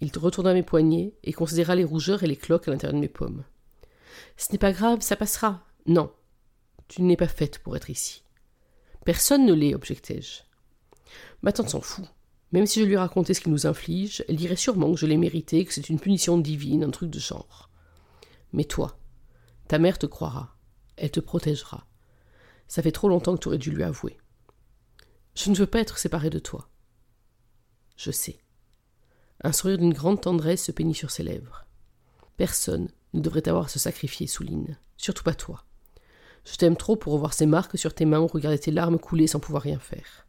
Il 0.00 0.10
retourna 0.16 0.54
mes 0.54 0.62
poignets 0.62 1.14
et 1.24 1.32
considéra 1.32 1.74
les 1.74 1.84
rougeurs 1.84 2.22
et 2.22 2.26
les 2.26 2.36
cloques 2.36 2.68
à 2.68 2.70
l'intérieur 2.70 2.94
de 2.94 3.00
mes 3.00 3.08
paumes. 3.08 3.44
Ce 4.36 4.50
n'est 4.52 4.58
pas 4.58 4.72
grave, 4.72 5.02
ça 5.02 5.16
passera. 5.16 5.66
Non, 5.86 6.12
tu 6.88 7.02
n'es 7.02 7.16
pas 7.16 7.28
faite 7.28 7.58
pour 7.58 7.76
être 7.76 7.90
ici. 7.90 8.22
Personne 9.04 9.44
ne 9.44 9.52
l'est, 9.52 9.74
objectai-je. 9.74 10.42
Ma 11.42 11.52
tante 11.52 11.70
s'en 11.70 11.80
fout. 11.80 12.04
Même 12.52 12.66
si 12.66 12.80
je 12.80 12.84
lui 12.84 12.96
racontais 12.96 13.34
ce 13.34 13.40
qu'il 13.40 13.52
nous 13.52 13.66
inflige, 13.66 14.24
elle 14.28 14.36
dirait 14.36 14.56
sûrement 14.56 14.92
que 14.92 14.98
je 14.98 15.06
l'ai 15.06 15.16
mérité, 15.16 15.64
que 15.64 15.72
c'est 15.72 15.88
une 15.88 16.00
punition 16.00 16.36
divine, 16.38 16.84
un 16.84 16.90
truc 16.90 17.10
de 17.10 17.18
genre. 17.18 17.70
Mais 18.52 18.64
toi, 18.64 18.98
ta 19.68 19.78
mère 19.78 19.98
te 19.98 20.06
croira. 20.06 20.56
Elle 20.96 21.10
te 21.10 21.20
protégera. 21.20 21.86
Ça 22.66 22.82
fait 22.82 22.92
trop 22.92 23.08
longtemps 23.08 23.36
que 23.36 23.40
tu 23.40 23.48
aurais 23.48 23.58
dû 23.58 23.70
lui 23.70 23.82
avouer. 23.82 24.18
Je 25.34 25.50
ne 25.50 25.56
veux 25.56 25.66
pas 25.66 25.80
être 25.80 25.98
séparée 25.98 26.30
de 26.30 26.38
toi. 26.38 26.68
Je 27.96 28.10
sais. 28.10 28.40
Un 29.42 29.52
sourire 29.52 29.78
d'une 29.78 29.94
grande 29.94 30.20
tendresse 30.20 30.64
se 30.64 30.72
peignit 30.72 30.94
sur 30.94 31.10
ses 31.10 31.22
lèvres. 31.22 31.66
Personne 32.36 32.90
ne 33.14 33.20
devrait 33.20 33.48
avoir 33.48 33.66
à 33.66 33.68
se 33.68 33.78
sacrifier, 33.78 34.26
Souline, 34.26 34.76
surtout 34.96 35.22
pas 35.22 35.34
toi. 35.34 35.64
Je 36.44 36.56
t'aime 36.56 36.76
trop 36.76 36.96
pour 36.96 37.12
revoir 37.12 37.32
ces 37.32 37.46
marques 37.46 37.78
sur 37.78 37.94
tes 37.94 38.04
mains 38.04 38.20
ou 38.20 38.26
regarder 38.26 38.58
tes 38.58 38.70
larmes 38.70 38.98
couler 38.98 39.26
sans 39.26 39.40
pouvoir 39.40 39.62
rien 39.62 39.78
faire. 39.78 40.26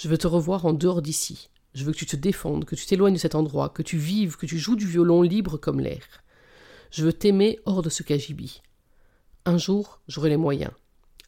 Je 0.00 0.08
veux 0.08 0.16
te 0.16 0.26
revoir 0.26 0.64
en 0.64 0.72
dehors 0.72 1.02
d'ici. 1.02 1.50
Je 1.74 1.84
veux 1.84 1.92
que 1.92 1.98
tu 1.98 2.06
te 2.06 2.16
défendes, 2.16 2.64
que 2.64 2.74
tu 2.74 2.86
t'éloignes 2.86 3.12
de 3.12 3.18
cet 3.18 3.34
endroit, 3.34 3.68
que 3.68 3.82
tu 3.82 3.98
vives, 3.98 4.36
que 4.36 4.46
tu 4.46 4.58
joues 4.58 4.74
du 4.74 4.86
violon 4.86 5.20
libre 5.20 5.58
comme 5.58 5.78
l'air. 5.78 6.02
Je 6.90 7.04
veux 7.04 7.12
t'aimer 7.12 7.58
hors 7.66 7.82
de 7.82 7.90
ce 7.90 8.02
cagibi. 8.02 8.62
Un 9.44 9.58
jour, 9.58 10.00
j'aurai 10.08 10.30
les 10.30 10.38
moyens. 10.38 10.72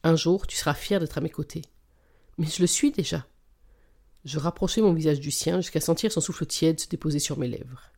Un 0.01 0.15
jour, 0.15 0.47
tu 0.47 0.57
seras 0.57 0.73
fier 0.73 0.99
d'être 0.99 1.19
à 1.19 1.21
mes 1.21 1.29
côtés. 1.29 1.61
Mais 2.39 2.47
je 2.47 2.61
le 2.61 2.67
suis 2.67 2.91
déjà. 2.91 3.27
Je 4.25 4.39
rapprochai 4.39 4.81
mon 4.81 4.93
visage 4.93 5.19
du 5.19 5.29
sien 5.29 5.61
jusqu'à 5.61 5.79
sentir 5.79 6.11
son 6.11 6.19
souffle 6.19 6.47
tiède 6.47 6.79
se 6.79 6.89
déposer 6.89 7.19
sur 7.19 7.37
mes 7.37 7.47
lèvres. 7.47 7.91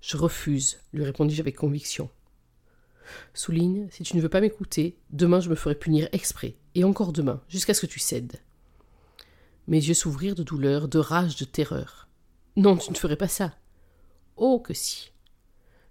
Je 0.00 0.16
refuse, 0.16 0.78
lui 0.94 1.04
répondis-je 1.04 1.42
avec 1.42 1.56
conviction. 1.56 2.08
Souligne, 3.34 3.86
si 3.90 4.02
tu 4.02 4.16
ne 4.16 4.22
veux 4.22 4.30
pas 4.30 4.40
m'écouter, 4.40 4.96
demain 5.10 5.40
je 5.40 5.50
me 5.50 5.56
ferai 5.56 5.74
punir 5.74 6.08
exprès, 6.12 6.56
et 6.74 6.84
encore 6.84 7.12
demain, 7.12 7.42
jusqu'à 7.50 7.74
ce 7.74 7.82
que 7.82 7.92
tu 7.92 8.00
cèdes. 8.00 8.40
Mes 9.66 9.78
yeux 9.78 9.94
s'ouvrirent 9.94 10.34
de 10.34 10.42
douleur, 10.42 10.88
de 10.88 10.98
rage, 10.98 11.36
de 11.36 11.44
terreur. 11.44 12.08
Non, 12.56 12.76
tu 12.76 12.90
ne 12.90 12.96
ferais 12.96 13.16
pas 13.16 13.28
ça. 13.28 13.54
Oh, 14.36 14.58
que 14.58 14.74
si. 14.74 15.12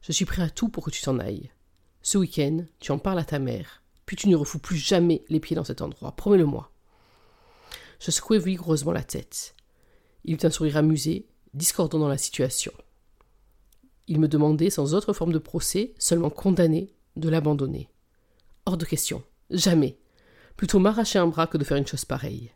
Je 0.02 0.12
suis 0.12 0.26
prêt 0.26 0.42
à 0.42 0.50
tout 0.50 0.70
pour 0.70 0.84
que 0.84 0.92
tu 0.92 1.02
t'en 1.02 1.20
ailles. 1.20 1.52
Ce 2.02 2.18
week-end, 2.18 2.66
tu 2.80 2.92
en 2.92 3.00
parles 3.00 3.20
à 3.20 3.24
ta 3.24 3.40
mère, 3.40 3.84
puis 4.06 4.16
tu 4.16 4.28
ne 4.28 4.36
refous 4.36 4.60
plus 4.60 4.78
jamais 4.78 5.24
les 5.30 5.40
pieds 5.40 5.56
dans 5.56 5.64
cet 5.64 5.82
endroit, 5.82 6.16
promets-le-moi. 6.16 6.72
Je 8.00 8.12
secouai 8.12 8.40
vigoureusement 8.40 8.92
la 8.92 9.04
tête. 9.04 9.56
Il 10.26 10.34
eut 10.34 10.46
un 10.46 10.50
sourire 10.50 10.78
amusé, 10.78 11.28
discordant 11.54 12.00
dans 12.00 12.08
la 12.08 12.18
situation. 12.18 12.72
Il 14.08 14.20
me 14.20 14.28
demandait, 14.28 14.70
sans 14.70 14.96
autre 14.96 15.14
forme 15.14 15.32
de 15.32 15.40
procès, 15.40 15.94
seulement 15.98 16.30
condamné, 16.30 16.94
de 17.16 17.30
l'abandonner. 17.30 17.90
Hors 18.66 18.78
de 18.78 18.86
question. 18.86 19.24
Jamais. 19.50 19.98
Plutôt 20.58 20.80
m'arracher 20.80 21.20
un 21.20 21.28
bras 21.28 21.48
que 21.48 21.58
de 21.58 21.64
faire 21.64 21.78
une 21.78 21.88
chose 21.88 22.06
pareille. 22.06 22.52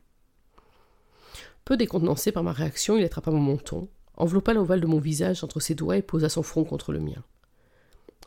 Peu 1.66 1.78
décontenancé 1.78 2.32
par 2.32 2.44
ma 2.44 2.54
réaction, 2.54 2.96
il 2.96 3.04
attrapa 3.04 3.32
mon 3.32 3.42
menton, 3.42 3.90
enveloppa 4.18 4.54
l'ovale 4.54 4.82
de 4.82 4.86
mon 4.86 5.00
visage 5.00 5.44
entre 5.44 5.60
ses 5.60 5.74
doigts 5.74 5.98
et 5.98 6.04
posa 6.04 6.30
son 6.30 6.44
front 6.44 6.64
contre 6.64 6.94
le 6.94 7.00
mien. 7.00 7.24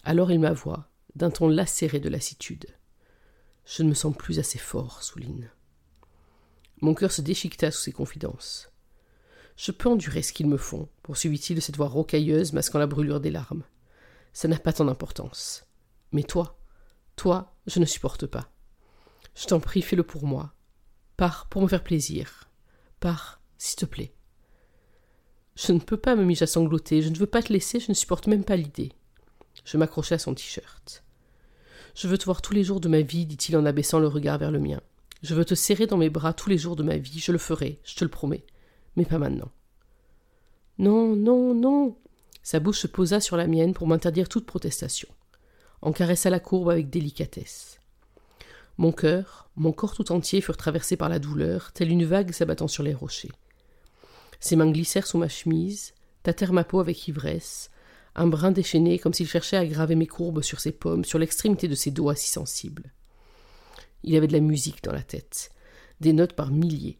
Alors 0.02 0.33
il 0.33 0.40
m'avoua, 0.40 0.88
d'un 1.14 1.30
ton 1.30 1.49
lacéré 1.49 2.00
de 2.00 2.09
lassitude. 2.09 2.66
Je 3.64 3.85
ne 3.85 3.90
me 3.90 3.95
sens 3.95 4.16
plus 4.16 4.40
assez 4.40 4.59
fort, 4.59 5.02
Souline. 5.02 5.50
Mon 6.80 6.95
cœur 6.95 7.12
se 7.12 7.23
déchiqueta 7.23 7.71
sous 7.71 7.83
ses 7.83 7.92
confidences. 7.92 8.71
Je 9.57 9.73
peux 9.73 9.88
endurer 9.88 10.23
ce 10.23 10.33
qu'ils 10.33 10.49
me 10.49 10.57
font, 10.57 10.88
poursuivit-il 11.02 11.57
de 11.57 11.61
cette 11.61 11.76
voix 11.76 11.88
rocailleuse 11.88 12.52
masquant 12.52 12.78
la 12.78 12.87
brûlure 12.87 13.21
des 13.21 13.30
larmes. 13.30 13.64
Ça 14.33 14.49
n'a 14.49 14.59
pas 14.59 14.73
tant 14.73 14.85
d'importance. 14.85 15.64
Mais 16.12 16.23
toi, 16.23 16.59
toi, 17.16 17.54
je 17.66 17.78
ne 17.78 17.85
supporte 17.85 18.26
pas. 18.26 18.50
Je 19.35 19.47
t'en 19.47 19.61
prie, 19.61 19.83
fais-le 19.83 20.02
pour 20.02 20.26
moi. 20.26 20.54
Pars 21.16 21.47
pour 21.49 21.62
me 21.62 21.68
faire 21.68 21.85
plaisir. 21.85 22.47
Pars, 23.00 23.40
s'il 23.58 23.76
te 23.76 23.86
plaît. 23.86 24.12
Je 25.56 25.72
ne 25.72 25.80
peux 25.80 25.96
pas, 25.96 26.16
me 26.16 26.24
mis 26.24 26.42
à 26.42 26.46
sangloter. 26.46 27.02
Je 27.02 27.08
ne 27.08 27.16
veux 27.16 27.26
pas 27.26 27.42
te 27.42 27.52
laisser, 27.52 27.80
je 27.80 27.90
ne 27.90 27.94
supporte 27.94 28.26
même 28.26 28.44
pas 28.44 28.56
l'idée. 28.56 28.92
Je 29.64 29.76
m'accrochai 29.76 30.14
à 30.14 30.18
son 30.18 30.34
t-shirt. 30.34 31.02
Je 31.94 32.06
veux 32.06 32.18
te 32.18 32.24
voir 32.24 32.42
tous 32.42 32.54
les 32.54 32.62
jours 32.62 32.80
de 32.80 32.88
ma 32.88 33.00
vie, 33.00 33.26
dit-il 33.26 33.56
en 33.56 33.66
abaissant 33.66 33.98
le 33.98 34.06
regard 34.06 34.38
vers 34.38 34.52
le 34.52 34.60
mien. 34.60 34.80
Je 35.22 35.34
veux 35.34 35.44
te 35.44 35.56
serrer 35.56 35.86
dans 35.86 35.96
mes 35.96 36.10
bras 36.10 36.32
tous 36.32 36.48
les 36.48 36.58
jours 36.58 36.76
de 36.76 36.84
ma 36.84 36.96
vie, 36.96 37.18
je 37.18 37.32
le 37.32 37.38
ferai, 37.38 37.80
je 37.84 37.96
te 37.96 38.04
le 38.04 38.10
promets 38.10 38.44
mais 38.98 39.04
pas 39.04 39.18
maintenant. 39.18 39.50
Non, 40.78 41.16
non, 41.16 41.54
non. 41.54 41.96
Sa 42.42 42.60
bouche 42.60 42.80
se 42.80 42.86
posa 42.86 43.20
sur 43.20 43.36
la 43.36 43.46
mienne 43.46 43.72
pour 43.72 43.86
m'interdire 43.86 44.28
toute 44.28 44.44
protestation. 44.44 45.08
En 45.80 45.92
caressa 45.92 46.30
la 46.30 46.40
courbe 46.40 46.70
avec 46.70 46.90
délicatesse. 46.90 47.77
Mon 48.78 48.92
cœur, 48.92 49.50
mon 49.56 49.73
corps 49.73 49.94
tout 49.94 50.12
entier 50.12 50.40
furent 50.40 50.56
traversés 50.56 50.97
par 50.97 51.08
la 51.08 51.18
douleur, 51.18 51.73
telle 51.73 51.90
une 51.90 52.04
vague 52.04 52.32
s'abattant 52.32 52.68
sur 52.68 52.82
les 52.82 52.94
rochers. 52.94 53.32
Ses 54.40 54.56
mains 54.56 54.70
glissèrent 54.70 55.06
sous 55.06 55.18
ma 55.18 55.28
chemise, 55.28 55.94
tâtèrent 56.23 56.52
ma 56.52 56.64
peau 56.64 56.80
avec 56.80 57.08
ivresse, 57.08 57.70
un 58.14 58.28
brin 58.28 58.52
déchaîné 58.52 58.99
comme 58.99 59.12
s'il 59.12 59.28
cherchait 59.28 59.56
à 59.56 59.66
graver 59.66 59.97
mes 59.97 60.06
courbes 60.06 60.42
sur 60.42 60.61
ses 60.61 60.73
pommes, 60.73 61.04
sur 61.04 61.18
l'extrémité 61.18 61.68
de 61.68 61.75
ses 61.75 61.90
doigts 61.90 62.14
si 62.14 62.30
sensibles. 62.30 62.92
Il 64.04 64.16
avait 64.16 64.28
de 64.28 64.32
la 64.32 64.40
musique 64.40 64.82
dans 64.85 64.92
la 64.92 65.02
tête, 65.02 65.50
des 66.00 66.12
notes 66.12 66.35
par 66.35 66.50
milliers, 66.50 66.99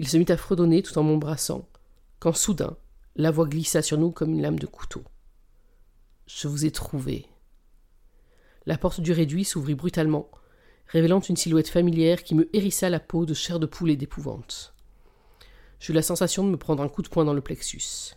il 0.00 0.08
se 0.08 0.16
mit 0.16 0.24
à 0.30 0.38
fredonner 0.38 0.82
tout 0.82 0.96
en 0.96 1.02
m'embrassant, 1.02 1.68
quand 2.20 2.32
soudain 2.32 2.74
la 3.16 3.30
voix 3.30 3.46
glissa 3.46 3.82
sur 3.82 3.98
nous 3.98 4.10
comme 4.10 4.32
une 4.32 4.40
lame 4.40 4.58
de 4.58 4.64
couteau. 4.64 5.04
Je 6.26 6.48
vous 6.48 6.64
ai 6.64 6.70
trouvé. 6.70 7.26
La 8.64 8.78
porte 8.78 9.02
du 9.02 9.12
réduit 9.12 9.44
s'ouvrit 9.44 9.74
brutalement, 9.74 10.30
révélant 10.90 11.20
une 11.20 11.36
silhouette 11.36 11.68
familière 11.68 12.22
qui 12.22 12.34
me 12.34 12.48
hérissa 12.54 12.90
la 12.90 13.00
peau 13.00 13.24
de 13.24 13.34
chair 13.34 13.58
de 13.58 13.66
poule 13.66 13.90
et 13.90 13.96
d'épouvante. 13.96 14.74
J'eus 15.78 15.92
la 15.92 16.02
sensation 16.02 16.44
de 16.44 16.50
me 16.50 16.56
prendre 16.56 16.82
un 16.82 16.88
coup 16.88 17.02
de 17.02 17.08
poing 17.08 17.24
dans 17.24 17.32
le 17.32 17.40
plexus. 17.40 18.14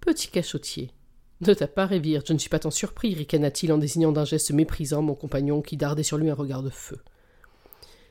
Petit 0.00 0.28
cachotier, 0.28 0.90
ne 1.40 1.54
t'a 1.54 1.68
pas 1.68 1.86
révire, 1.86 2.22
je 2.26 2.32
ne 2.32 2.38
suis 2.38 2.50
pas 2.50 2.58
tant 2.58 2.70
surpris, 2.70 3.14
ricana-t-il 3.14 3.72
en 3.72 3.78
désignant 3.78 4.12
d'un 4.12 4.24
geste 4.24 4.50
méprisant 4.50 5.00
mon 5.00 5.14
compagnon 5.14 5.62
qui 5.62 5.76
dardait 5.76 6.02
sur 6.02 6.18
lui 6.18 6.28
un 6.28 6.34
regard 6.34 6.62
de 6.62 6.70
feu. 6.70 6.98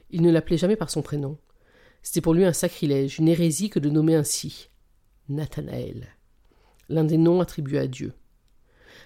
Il 0.09 0.23
ne 0.23 0.31
l'appelait 0.31 0.57
jamais 0.57 0.75
par 0.75 0.89
son 0.89 1.03
prénom, 1.03 1.37
c'était 2.01 2.21
pour 2.21 2.33
lui 2.33 2.45
un 2.45 2.53
sacrilège, 2.53 3.19
une 3.19 3.27
hérésie 3.27 3.69
que 3.69 3.79
de 3.79 3.89
nommer 3.89 4.15
ainsi 4.15 4.69
Nathanaël, 5.27 6.07
l'un 6.87 7.03
des 7.03 7.17
noms 7.17 7.41
attribués 7.41 7.79
à 7.79 7.87
Dieu. 7.87 8.13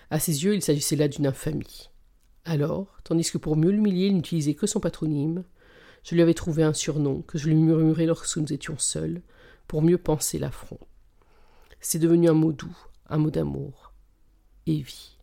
À 0.09 0.19
ses 0.19 0.45
yeux, 0.45 0.55
il 0.55 0.61
s'agissait 0.61 0.95
là 0.95 1.07
d'une 1.07 1.27
infamie. 1.27 1.89
Alors, 2.45 2.87
tandis 3.03 3.31
que 3.31 3.37
pour 3.37 3.55
mieux 3.55 3.71
l'humilier, 3.71 4.07
il 4.07 4.15
n'utilisait 4.15 4.53
que 4.53 4.67
son 4.67 4.79
patronyme, 4.79 5.43
je 6.03 6.15
lui 6.15 6.21
avais 6.21 6.33
trouvé 6.33 6.63
un 6.63 6.73
surnom 6.73 7.21
que 7.21 7.37
je 7.37 7.47
lui 7.47 7.55
murmurais 7.55 8.05
lorsque 8.05 8.37
nous 8.37 8.51
étions 8.51 8.77
seuls, 8.77 9.21
pour 9.67 9.81
mieux 9.81 9.97
penser 9.97 10.39
l'affront. 10.39 10.79
C'est 11.79 11.99
devenu 11.99 12.29
un 12.29 12.33
mot 12.33 12.51
doux, 12.51 12.77
un 13.09 13.17
mot 13.17 13.31
d'amour. 13.31 13.93
Evie. 14.67 15.17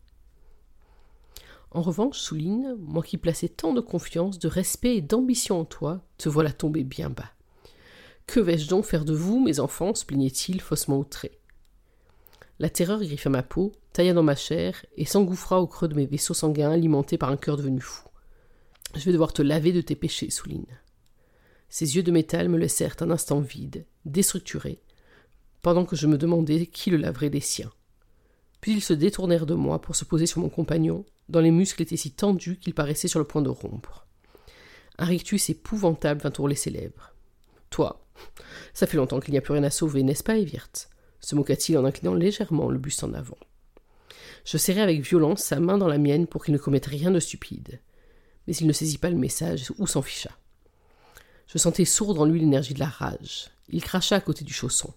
En 1.71 1.81
revanche, 1.81 2.19
souligne, 2.19 2.75
moi 2.79 3.03
qui 3.03 3.17
plaçais 3.17 3.47
tant 3.49 3.73
de 3.73 3.81
confiance, 3.81 4.39
de 4.39 4.47
respect 4.47 4.97
et 4.97 5.01
d'ambition 5.01 5.59
en 5.59 5.65
toi, 5.65 6.03
te 6.17 6.27
voilà 6.27 6.51
tombé 6.51 6.83
bien 6.83 7.09
bas. 7.09 7.31
Que 8.27 8.39
vais-je 8.39 8.67
donc 8.67 8.85
faire 8.85 9.05
de 9.05 9.13
vous, 9.13 9.39
mes 9.39 9.59
enfants? 9.59 9.93
se 9.95 10.05
plaignait-il, 10.05 10.59
faussement 10.59 10.97
outré. 10.97 11.40
La 12.61 12.69
terreur 12.69 12.99
griffa 12.99 13.31
ma 13.31 13.41
peau, 13.41 13.71
tailla 13.91 14.13
dans 14.13 14.21
ma 14.21 14.35
chair 14.35 14.85
et 14.95 15.05
s'engouffra 15.05 15.59
au 15.59 15.65
creux 15.65 15.87
de 15.87 15.95
mes 15.95 16.05
vaisseaux 16.05 16.35
sanguins 16.35 16.69
alimentés 16.69 17.17
par 17.17 17.31
un 17.31 17.35
cœur 17.35 17.57
devenu 17.57 17.81
fou. 17.81 18.07
Je 18.93 19.03
vais 19.03 19.13
devoir 19.13 19.33
te 19.33 19.41
laver 19.41 19.71
de 19.71 19.81
tes 19.81 19.95
péchés, 19.95 20.29
Souline. 20.29 20.79
Ses 21.69 21.95
yeux 21.95 22.03
de 22.03 22.11
métal 22.11 22.49
me 22.49 22.59
laissèrent 22.59 22.97
un 22.99 23.09
instant 23.09 23.39
vide, 23.39 23.87
déstructuré, 24.05 24.79
pendant 25.63 25.85
que 25.85 25.95
je 25.95 26.05
me 26.05 26.19
demandais 26.19 26.67
qui 26.67 26.91
le 26.91 26.97
laverait 26.97 27.31
des 27.31 27.39
siens. 27.39 27.71
Puis 28.59 28.73
ils 28.73 28.83
se 28.83 28.93
détournèrent 28.93 29.47
de 29.47 29.55
moi 29.55 29.81
pour 29.81 29.95
se 29.95 30.05
poser 30.05 30.27
sur 30.27 30.39
mon 30.39 30.49
compagnon, 30.49 31.03
dont 31.29 31.39
les 31.39 31.49
muscles 31.49 31.81
étaient 31.81 31.97
si 31.97 32.11
tendus 32.11 32.59
qu'ils 32.59 32.75
paraissaient 32.75 33.07
sur 33.07 33.17
le 33.17 33.25
point 33.25 33.41
de 33.41 33.49
rompre. 33.49 34.05
Un 34.99 35.05
rictus 35.05 35.49
épouvantable 35.49 36.21
vint 36.21 36.33
ourler 36.37 36.53
ses 36.53 36.69
lèvres. 36.69 37.15
Toi, 37.71 38.05
ça 38.75 38.85
fait 38.85 38.97
longtemps 38.97 39.19
qu'il 39.19 39.31
n'y 39.31 39.39
a 39.39 39.41
plus 39.41 39.53
rien 39.53 39.63
à 39.63 39.71
sauver, 39.71 40.03
n'est-ce 40.03 40.23
pas, 40.23 40.37
Evirte 40.37 40.90
se 41.21 41.35
moqua-t-il 41.35 41.77
en 41.77 41.85
inclinant 41.85 42.13
légèrement 42.13 42.69
le 42.69 42.79
buste 42.79 43.03
en 43.03 43.13
avant. 43.13 43.37
Je 44.43 44.57
serrai 44.57 44.81
avec 44.81 45.01
violence 45.01 45.43
sa 45.43 45.59
main 45.59 45.77
dans 45.77 45.87
la 45.87 45.97
mienne 45.97 46.27
pour 46.27 46.43
qu'il 46.43 46.53
ne 46.53 46.59
commette 46.59 46.87
rien 46.87 47.11
de 47.11 47.19
stupide. 47.19 47.79
Mais 48.47 48.55
il 48.55 48.67
ne 48.67 48.73
saisit 48.73 48.97
pas 48.97 49.09
le 49.09 49.17
message 49.17 49.71
ou 49.77 49.85
s'en 49.85 50.01
ficha. 50.01 50.31
Je 51.47 51.57
sentais 51.57 51.85
sourde 51.85 52.17
en 52.17 52.25
lui 52.25 52.39
l'énergie 52.39 52.73
de 52.73 52.79
la 52.79 52.87
rage. 52.87 53.51
Il 53.69 53.83
cracha 53.83 54.15
à 54.15 54.21
côté 54.21 54.43
du 54.43 54.53
chausson. 54.53 54.93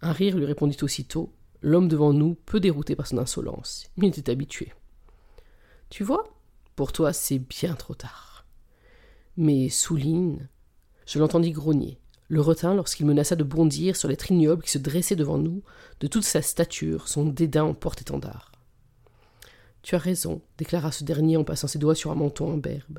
Un 0.00 0.12
rire 0.12 0.36
lui 0.36 0.44
répondit 0.44 0.76
aussitôt, 0.82 1.32
l'homme 1.60 1.88
devant 1.88 2.12
nous, 2.12 2.34
peu 2.46 2.60
dérouté 2.60 2.94
par 2.94 3.06
son 3.06 3.18
insolence. 3.18 3.86
Il 3.96 4.04
était 4.04 4.30
habitué. 4.30 4.72
Tu 5.90 6.04
vois, 6.04 6.36
pour 6.76 6.92
toi, 6.92 7.12
c'est 7.12 7.38
bien 7.38 7.74
trop 7.74 7.94
tard. 7.94 8.46
Mais 9.36 9.68
Souline, 9.68 10.48
je 11.06 11.18
l'entendis 11.18 11.52
grogner 11.52 11.98
le 12.28 12.40
retint 12.40 12.74
lorsqu'il 12.74 13.06
menaça 13.06 13.36
de 13.36 13.44
bondir 13.44 13.96
sur 13.96 14.08
les 14.08 14.18
ignoble 14.30 14.62
qui 14.62 14.70
se 14.70 14.78
dressaient 14.78 15.16
devant 15.16 15.38
nous, 15.38 15.62
de 16.00 16.06
toute 16.06 16.24
sa 16.24 16.42
stature, 16.42 17.08
son 17.08 17.26
dédain 17.26 17.64
en 17.64 17.74
porte-étendard. 17.74 18.52
Tu 19.82 19.94
as 19.94 19.98
raison, 19.98 20.42
déclara 20.58 20.90
ce 20.90 21.04
dernier 21.04 21.36
en 21.36 21.44
passant 21.44 21.68
ses 21.68 21.78
doigts 21.78 21.94
sur 21.94 22.10
un 22.10 22.16
menton 22.16 22.52
imberbe. 22.52 22.98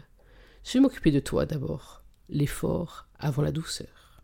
Je 0.63 0.73
vais 0.73 0.79
m'occuper 0.79 1.11
de 1.11 1.19
toi 1.19 1.45
d'abord. 1.45 2.03
L'effort 2.29 3.07
avant 3.19 3.41
la 3.41 3.51
douceur. 3.51 4.23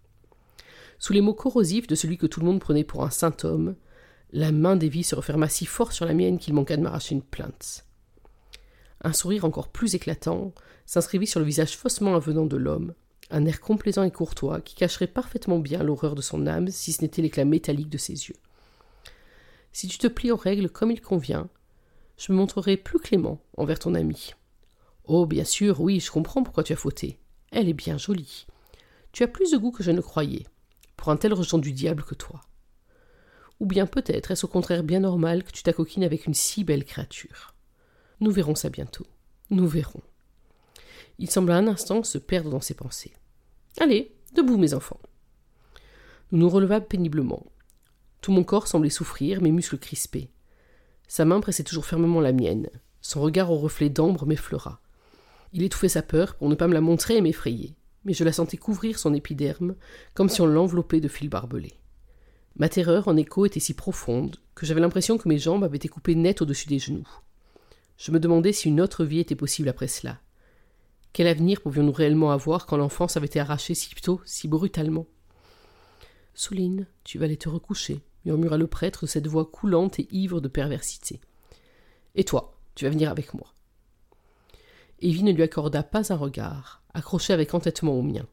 Sous 0.99 1.13
les 1.13 1.21
mots 1.21 1.33
corrosifs 1.33 1.87
de 1.87 1.95
celui 1.95 2.17
que 2.17 2.25
tout 2.25 2.39
le 2.39 2.45
monde 2.45 2.61
prenait 2.61 2.85
pour 2.85 3.03
un 3.03 3.09
saint 3.09 3.35
homme, 3.43 3.75
la 4.31 4.51
main 4.51 4.75
d'Evie 4.75 5.03
se 5.03 5.15
referma 5.15 5.49
si 5.49 5.65
fort 5.65 5.91
sur 5.91 6.05
la 6.05 6.13
mienne 6.13 6.39
qu'il 6.39 6.53
manqua 6.53 6.77
de 6.77 6.81
m'arracher 6.81 7.15
une 7.15 7.21
plainte. 7.21 7.85
Un 9.01 9.13
sourire 9.13 9.43
encore 9.43 9.67
plus 9.67 9.95
éclatant 9.95 10.53
s'inscrivit 10.85 11.27
sur 11.27 11.39
le 11.39 11.45
visage 11.45 11.77
faussement 11.77 12.15
avenant 12.15 12.45
de 12.45 12.57
l'homme, 12.57 12.93
un 13.33 13.45
air 13.45 13.59
complaisant 13.59 14.03
et 14.03 14.11
courtois 14.11 14.61
qui 14.61 14.75
cacherait 14.75 15.07
parfaitement 15.07 15.59
bien 15.59 15.83
l'horreur 15.83 16.15
de 16.15 16.21
son 16.21 16.45
âme 16.45 16.69
si 16.69 16.93
ce 16.93 17.01
n'était 17.01 17.21
l'éclat 17.21 17.45
métallique 17.45 17.89
de 17.89 17.97
ses 17.97 18.13
yeux. 18.13 18.35
Si 19.71 19.87
tu 19.87 19.97
te 19.97 20.07
plies 20.07 20.31
aux 20.31 20.37
règles 20.37 20.69
comme 20.69 20.91
il 20.91 21.01
convient, 21.01 21.49
je 22.17 22.31
me 22.31 22.37
montrerai 22.37 22.77
plus 22.77 22.99
clément 22.99 23.41
envers 23.57 23.79
ton 23.79 23.95
amie. 23.95 24.33
Oh, 25.05 25.25
bien 25.25 25.43
sûr, 25.43 25.81
oui, 25.81 25.99
je 25.99 26.11
comprends 26.11 26.43
pourquoi 26.43 26.63
tu 26.63 26.73
as 26.73 26.77
fauté. 26.77 27.19
Elle 27.51 27.67
est 27.67 27.73
bien 27.73 27.97
jolie. 27.97 28.45
Tu 29.11 29.23
as 29.23 29.27
plus 29.27 29.51
de 29.51 29.57
goût 29.57 29.71
que 29.71 29.83
je 29.83 29.91
ne 29.91 29.99
croyais, 29.99 30.45
pour 30.95 31.09
un 31.09 31.17
tel 31.17 31.33
rejeton 31.33 31.57
du 31.57 31.73
diable 31.73 32.03
que 32.03 32.15
toi. 32.15 32.41
Ou 33.59 33.65
bien 33.65 33.87
peut-être 33.87 34.31
est-ce 34.31 34.45
au 34.45 34.49
contraire 34.49 34.83
bien 34.83 34.99
normal 34.99 35.43
que 35.43 35.51
tu 35.51 35.63
t'acoquines 35.63 36.03
avec 36.03 36.27
une 36.27 36.33
si 36.35 36.63
belle 36.63 36.85
créature. 36.85 37.55
Nous 38.19 38.31
verrons 38.31 38.55
ça 38.55 38.69
bientôt. 38.69 39.07
Nous 39.49 39.67
verrons. 39.67 40.01
Il 41.17 41.29
sembla 41.29 41.57
un 41.57 41.67
instant 41.67 42.03
se 42.03 42.17
perdre 42.17 42.49
dans 42.51 42.61
ses 42.61 42.73
pensées. 42.73 43.13
Allez, 43.79 44.11
debout, 44.35 44.57
mes 44.57 44.73
enfants. 44.73 44.99
Nous 46.31 46.39
nous 46.39 46.49
relevâmes 46.49 46.85
péniblement. 46.85 47.45
Tout 48.21 48.31
mon 48.31 48.43
corps 48.43 48.67
semblait 48.67 48.89
souffrir, 48.89 49.41
mes 49.41 49.51
muscles 49.51 49.77
crispés. 49.77 50.29
Sa 51.07 51.25
main 51.25 51.39
pressait 51.39 51.63
toujours 51.63 51.85
fermement 51.85 52.21
la 52.21 52.31
mienne. 52.31 52.69
Son 53.01 53.21
regard 53.21 53.51
au 53.51 53.57
reflet 53.57 53.89
d'ambre 53.89 54.25
m'effleura. 54.25 54.79
Il 55.53 55.63
étouffait 55.63 55.89
sa 55.89 56.01
peur 56.01 56.35
pour 56.35 56.49
ne 56.49 56.55
pas 56.55 56.67
me 56.67 56.73
la 56.73 56.81
montrer 56.81 57.17
et 57.17 57.21
m'effrayer, 57.21 57.75
mais 58.05 58.13
je 58.13 58.23
la 58.23 58.31
sentais 58.31 58.57
couvrir 58.57 58.97
son 58.97 59.13
épiderme, 59.13 59.75
comme 60.13 60.29
si 60.29 60.41
on 60.41 60.47
l'enveloppait 60.47 61.01
de 61.01 61.07
fils 61.07 61.29
barbelés. 61.29 61.77
Ma 62.55 62.69
terreur 62.69 63.07
en 63.07 63.17
écho 63.17 63.45
était 63.45 63.59
si 63.59 63.73
profonde 63.73 64.37
que 64.55 64.65
j'avais 64.65 64.81
l'impression 64.81 65.17
que 65.17 65.27
mes 65.27 65.39
jambes 65.39 65.63
avaient 65.63 65.77
été 65.77 65.87
coupées 65.87 66.15
net 66.15 66.41
au-dessus 66.41 66.67
des 66.67 66.79
genoux. 66.79 67.07
Je 67.97 68.11
me 68.11 68.19
demandais 68.19 68.53
si 68.53 68.69
une 68.69 68.81
autre 68.81 69.05
vie 69.05 69.19
était 69.19 69.35
possible 69.35 69.69
après 69.69 69.87
cela. 69.87 70.19
Quel 71.13 71.27
avenir 71.27 71.61
pouvions-nous 71.61 71.91
réellement 71.91 72.31
avoir 72.31 72.65
quand 72.65 72.75
l'enfance 72.75 73.17
avait 73.17 73.27
été 73.27 73.39
arrachée 73.39 73.75
si 73.75 73.93
tôt, 73.93 74.19
si 74.25 74.47
brutalement? 74.47 75.05
Souline, 76.33 76.87
tu 77.03 77.19
vas 77.19 77.25
aller 77.25 77.37
te 77.37 77.49
recoucher, 77.49 78.01
murmura 78.25 78.57
le 78.57 78.65
prêtre 78.65 79.01
de 79.01 79.09
cette 79.09 79.27
voix 79.27 79.45
coulante 79.45 79.99
et 79.99 80.07
ivre 80.11 80.41
de 80.41 80.47
perversité. 80.47 81.21
Et 82.15 82.23
toi, 82.23 82.57
tu 82.73 82.85
vas 82.85 82.91
venir 82.91 83.11
avec 83.11 83.35
moi. 83.35 83.53
Evie 85.01 85.21
ne 85.21 85.31
lui 85.31 85.43
accorda 85.43 85.83
pas 85.83 86.11
un 86.11 86.15
regard, 86.15 86.81
accroché 86.95 87.31
avec 87.31 87.53
entêtement 87.53 87.93
au 87.93 88.01
mien. 88.01 88.25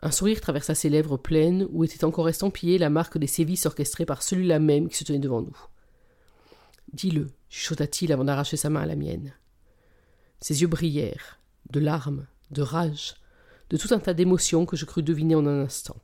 Un 0.00 0.10
sourire 0.10 0.40
traversa 0.40 0.74
ses 0.74 0.88
lèvres 0.88 1.18
pleines 1.18 1.68
où 1.70 1.84
était 1.84 2.04
encore 2.04 2.28
estampillée 2.30 2.78
la 2.78 2.88
marque 2.88 3.18
des 3.18 3.26
sévices 3.26 3.66
orchestrés 3.66 4.06
par 4.06 4.22
celui-là 4.22 4.58
même 4.58 4.88
qui 4.88 4.96
se 4.96 5.04
tenait 5.04 5.18
devant 5.18 5.42
nous. 5.42 5.66
Dis-le, 6.94 7.28
chuchota-t-il 7.50 8.12
avant 8.12 8.24
d'arracher 8.24 8.56
sa 8.56 8.70
main 8.70 8.80
à 8.80 8.86
la 8.86 8.96
mienne. 8.96 9.34
Ses 10.40 10.62
yeux 10.62 10.68
brillèrent, 10.68 11.38
de 11.70 11.80
larmes, 11.80 12.26
de 12.50 12.62
rage, 12.62 13.14
de 13.70 13.76
tout 13.76 13.92
un 13.92 13.98
tas 13.98 14.14
d'émotions 14.14 14.66
que 14.66 14.76
je 14.76 14.84
crus 14.84 15.04
deviner 15.04 15.34
en 15.34 15.46
un 15.46 15.62
instant. 15.62 15.96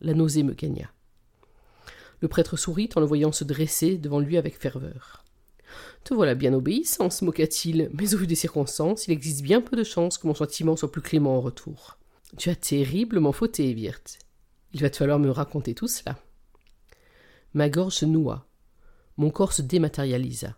La 0.00 0.14
nausée 0.14 0.42
me 0.42 0.54
gagna. 0.54 0.90
Le 2.20 2.28
prêtre 2.28 2.56
sourit 2.56 2.88
en 2.96 3.00
le 3.00 3.06
voyant 3.06 3.32
se 3.32 3.44
dresser 3.44 3.98
devant 3.98 4.20
lui 4.20 4.36
avec 4.36 4.58
ferveur. 4.58 5.24
Te 6.04 6.14
voilà 6.14 6.34
bien 6.34 6.54
obéissant, 6.54 7.10
se 7.10 7.24
moqua-t-il, 7.24 7.90
mais 7.92 8.14
au 8.14 8.18
vu 8.18 8.26
des 8.26 8.34
circonstances, 8.34 9.06
il 9.06 9.12
existe 9.12 9.42
bien 9.42 9.60
peu 9.60 9.76
de 9.76 9.84
chances 9.84 10.18
que 10.18 10.26
mon 10.26 10.34
sentiment 10.34 10.76
soit 10.76 10.90
plus 10.90 11.02
clément 11.02 11.36
en 11.36 11.40
retour. 11.40 11.98
Tu 12.36 12.50
as 12.50 12.56
terriblement 12.56 13.32
fauté, 13.32 13.74
Wirth. 13.74 14.18
Il 14.72 14.80
va 14.80 14.90
te 14.90 14.96
falloir 14.96 15.18
me 15.18 15.30
raconter 15.30 15.74
tout 15.74 15.88
cela. 15.88 16.18
Ma 17.54 17.68
gorge 17.68 17.94
se 17.94 18.04
noua. 18.04 18.46
Mon 19.16 19.30
corps 19.30 19.52
se 19.52 19.62
dématérialisa. 19.62 20.56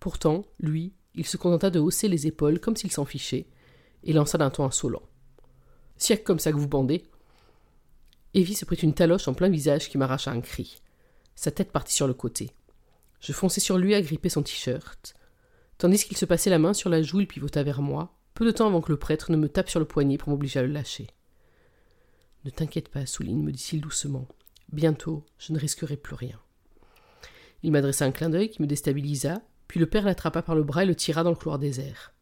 Pourtant, 0.00 0.44
lui, 0.60 0.92
il 1.18 1.26
se 1.26 1.36
contenta 1.36 1.68
de 1.68 1.80
hausser 1.80 2.08
les 2.08 2.26
épaules 2.26 2.60
comme 2.60 2.76
s'il 2.76 2.92
s'en 2.92 3.04
fichait, 3.04 3.46
et 4.04 4.12
lança 4.12 4.38
d'un 4.38 4.50
ton 4.50 4.64
insolent. 4.64 5.02
Si 5.96 6.16
comme 6.22 6.38
ça 6.38 6.52
que 6.52 6.56
vous 6.56 6.68
bandez. 6.68 7.04
Evie 8.34 8.54
se 8.54 8.64
prit 8.64 8.76
une 8.76 8.94
taloche 8.94 9.26
en 9.26 9.34
plein 9.34 9.48
visage 9.48 9.88
qui 9.88 9.98
m'arracha 9.98 10.30
un 10.30 10.40
cri. 10.40 10.80
Sa 11.34 11.50
tête 11.50 11.72
partit 11.72 11.94
sur 11.94 12.06
le 12.06 12.14
côté. 12.14 12.50
Je 13.20 13.32
fonçai 13.32 13.60
sur 13.60 13.78
lui 13.78 13.94
à 13.94 14.00
gripper 14.00 14.28
son 14.28 14.42
t-shirt. 14.42 15.14
Tandis 15.76 16.04
qu'il 16.04 16.16
se 16.16 16.24
passait 16.24 16.50
la 16.50 16.60
main 16.60 16.72
sur 16.72 16.88
la 16.88 17.02
joue, 17.02 17.20
il 17.20 17.26
pivota 17.26 17.64
vers 17.64 17.82
moi, 17.82 18.16
peu 18.34 18.46
de 18.46 18.52
temps 18.52 18.68
avant 18.68 18.80
que 18.80 18.92
le 18.92 18.98
prêtre 18.98 19.32
ne 19.32 19.36
me 19.36 19.48
tape 19.48 19.68
sur 19.68 19.80
le 19.80 19.86
poignet 19.86 20.18
pour 20.18 20.28
m'obliger 20.28 20.60
à 20.60 20.62
le 20.62 20.72
lâcher. 20.72 21.08
Ne 22.44 22.50
t'inquiète 22.50 22.90
pas, 22.90 23.06
Souline, 23.06 23.42
me 23.42 23.50
dit-il 23.50 23.80
doucement. 23.80 24.28
Bientôt, 24.72 25.24
je 25.38 25.52
ne 25.52 25.58
risquerai 25.58 25.96
plus 25.96 26.14
rien. 26.14 26.38
Il 27.64 27.72
m'adressa 27.72 28.04
un 28.04 28.12
clin 28.12 28.30
d'œil 28.30 28.50
qui 28.50 28.62
me 28.62 28.68
déstabilisa, 28.68 29.42
puis 29.68 29.78
le 29.78 29.86
père 29.86 30.04
l'attrapa 30.04 30.42
par 30.42 30.54
le 30.54 30.64
bras 30.64 30.82
et 30.82 30.86
le 30.86 30.94
tira 30.94 31.22
dans 31.22 31.30
le 31.30 31.36
couloir 31.36 31.58
désert. 31.58 32.12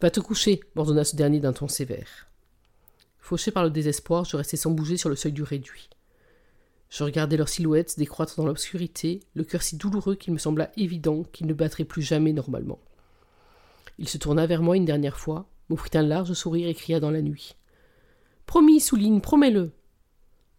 Va 0.00 0.10
te 0.10 0.20
coucher, 0.20 0.60
m'ordonna 0.74 1.04
ce 1.04 1.16
dernier 1.16 1.40
d'un 1.40 1.52
ton 1.52 1.68
sévère. 1.68 2.28
Fauché 3.18 3.50
par 3.50 3.64
le 3.64 3.70
désespoir, 3.70 4.24
je 4.24 4.36
restai 4.36 4.56
sans 4.56 4.70
bouger 4.70 4.96
sur 4.96 5.08
le 5.08 5.16
seuil 5.16 5.32
du 5.32 5.42
réduit. 5.42 5.88
Je 6.90 7.02
regardais 7.02 7.36
leurs 7.36 7.48
silhouettes 7.48 7.98
décroître 7.98 8.36
dans 8.36 8.46
l'obscurité, 8.46 9.20
le 9.34 9.44
cœur 9.44 9.62
si 9.62 9.76
douloureux 9.76 10.14
qu'il 10.14 10.32
me 10.32 10.38
sembla 10.38 10.70
évident 10.76 11.24
qu'il 11.24 11.46
ne 11.46 11.54
battrait 11.54 11.84
plus 11.84 12.02
jamais 12.02 12.32
normalement. 12.32 12.78
Il 13.98 14.08
se 14.08 14.18
tourna 14.18 14.46
vers 14.46 14.62
moi 14.62 14.76
une 14.76 14.84
dernière 14.84 15.18
fois, 15.18 15.48
m'offrit 15.68 15.90
un 15.94 16.02
large 16.02 16.32
sourire 16.34 16.68
et 16.68 16.74
cria 16.74 17.00
dans 17.00 17.10
la 17.10 17.22
nuit. 17.22 17.56
Promis, 18.46 18.80
Souline, 18.80 19.20
promets-le. 19.20 19.72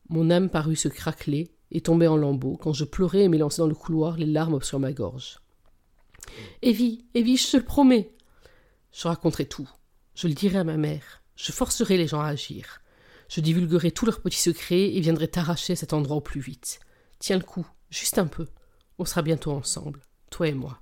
Mon 0.10 0.30
âme 0.30 0.50
parut 0.50 0.76
se 0.76 0.88
craqueler 0.88 1.52
et 1.72 1.82
tomber 1.82 2.08
en 2.08 2.18
lambeaux 2.18 2.58
quand 2.58 2.74
je 2.74 2.84
pleurais 2.84 3.24
et 3.24 3.30
m'élançais 3.30 3.62
dans 3.62 3.68
le 3.68 3.76
couloir, 3.76 4.18
les 4.18 4.26
larmes 4.26 4.62
sur 4.62 4.80
ma 4.80 4.92
gorge. 4.92 5.40
Evie, 6.62 7.06
Evie, 7.14 7.38
je 7.38 7.52
te 7.52 7.58
le 7.58 7.64
promets. 7.64 8.12
Je 8.92 9.08
raconterai 9.08 9.46
tout. 9.46 9.70
Je 10.16 10.28
le 10.28 10.34
dirai 10.34 10.58
à 10.58 10.64
ma 10.64 10.78
mère. 10.78 11.24
Je 11.36 11.52
forcerai 11.52 11.98
les 11.98 12.08
gens 12.08 12.22
à 12.22 12.28
agir. 12.28 12.82
Je 13.30 13.42
divulguerai 13.42 13.92
tous 13.92 14.06
leurs 14.06 14.22
petits 14.22 14.40
secrets 14.40 14.96
et 14.96 15.02
viendrai 15.02 15.28
t'arracher 15.28 15.76
cet 15.76 15.94
endroit 15.94 16.18
au 16.18 16.22
plus 16.22 16.40
vite. 16.40 16.80
Tiens 17.20 17.38
le 17.38 17.44
coup, 17.44 17.68
juste 17.90 18.18
un 18.18 18.28
peu. 18.28 18.48
On 18.98 19.06
sera 19.06 19.22
bientôt 19.22 19.52
ensemble, 19.52 20.02
toi 20.30 20.48
et 20.48 20.54
moi. 20.54 20.80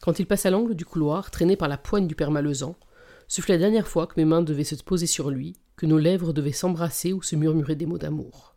Quand 0.00 0.18
il 0.18 0.26
passe 0.26 0.46
à 0.46 0.50
l'angle 0.50 0.74
du 0.74 0.84
couloir, 0.86 1.30
traîné 1.30 1.56
par 1.56 1.68
la 1.68 1.76
poigne 1.76 2.06
du 2.06 2.14
père 2.14 2.30
Malezan, 2.30 2.74
ce 3.28 3.42
fut 3.42 3.50
la 3.50 3.58
dernière 3.58 3.86
fois 3.86 4.06
que 4.06 4.14
mes 4.16 4.24
mains 4.24 4.42
devaient 4.42 4.64
se 4.64 4.76
poser 4.76 5.06
sur 5.06 5.30
lui, 5.30 5.56
que 5.76 5.86
nos 5.86 5.98
lèvres 5.98 6.32
devaient 6.32 6.52
s'embrasser 6.52 7.12
ou 7.12 7.22
se 7.22 7.36
murmurer 7.36 7.76
des 7.76 7.86
mots 7.86 7.98
d'amour. 7.98 8.56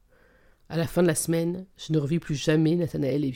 À 0.69 0.77
la 0.77 0.87
fin 0.87 1.01
de 1.01 1.07
la 1.07 1.15
semaine, 1.15 1.65
je 1.77 1.91
ne 1.91 1.99
revis 1.99 2.19
plus 2.19 2.35
jamais 2.35 2.75
Nathanaël 2.75 3.25
et. 3.25 3.33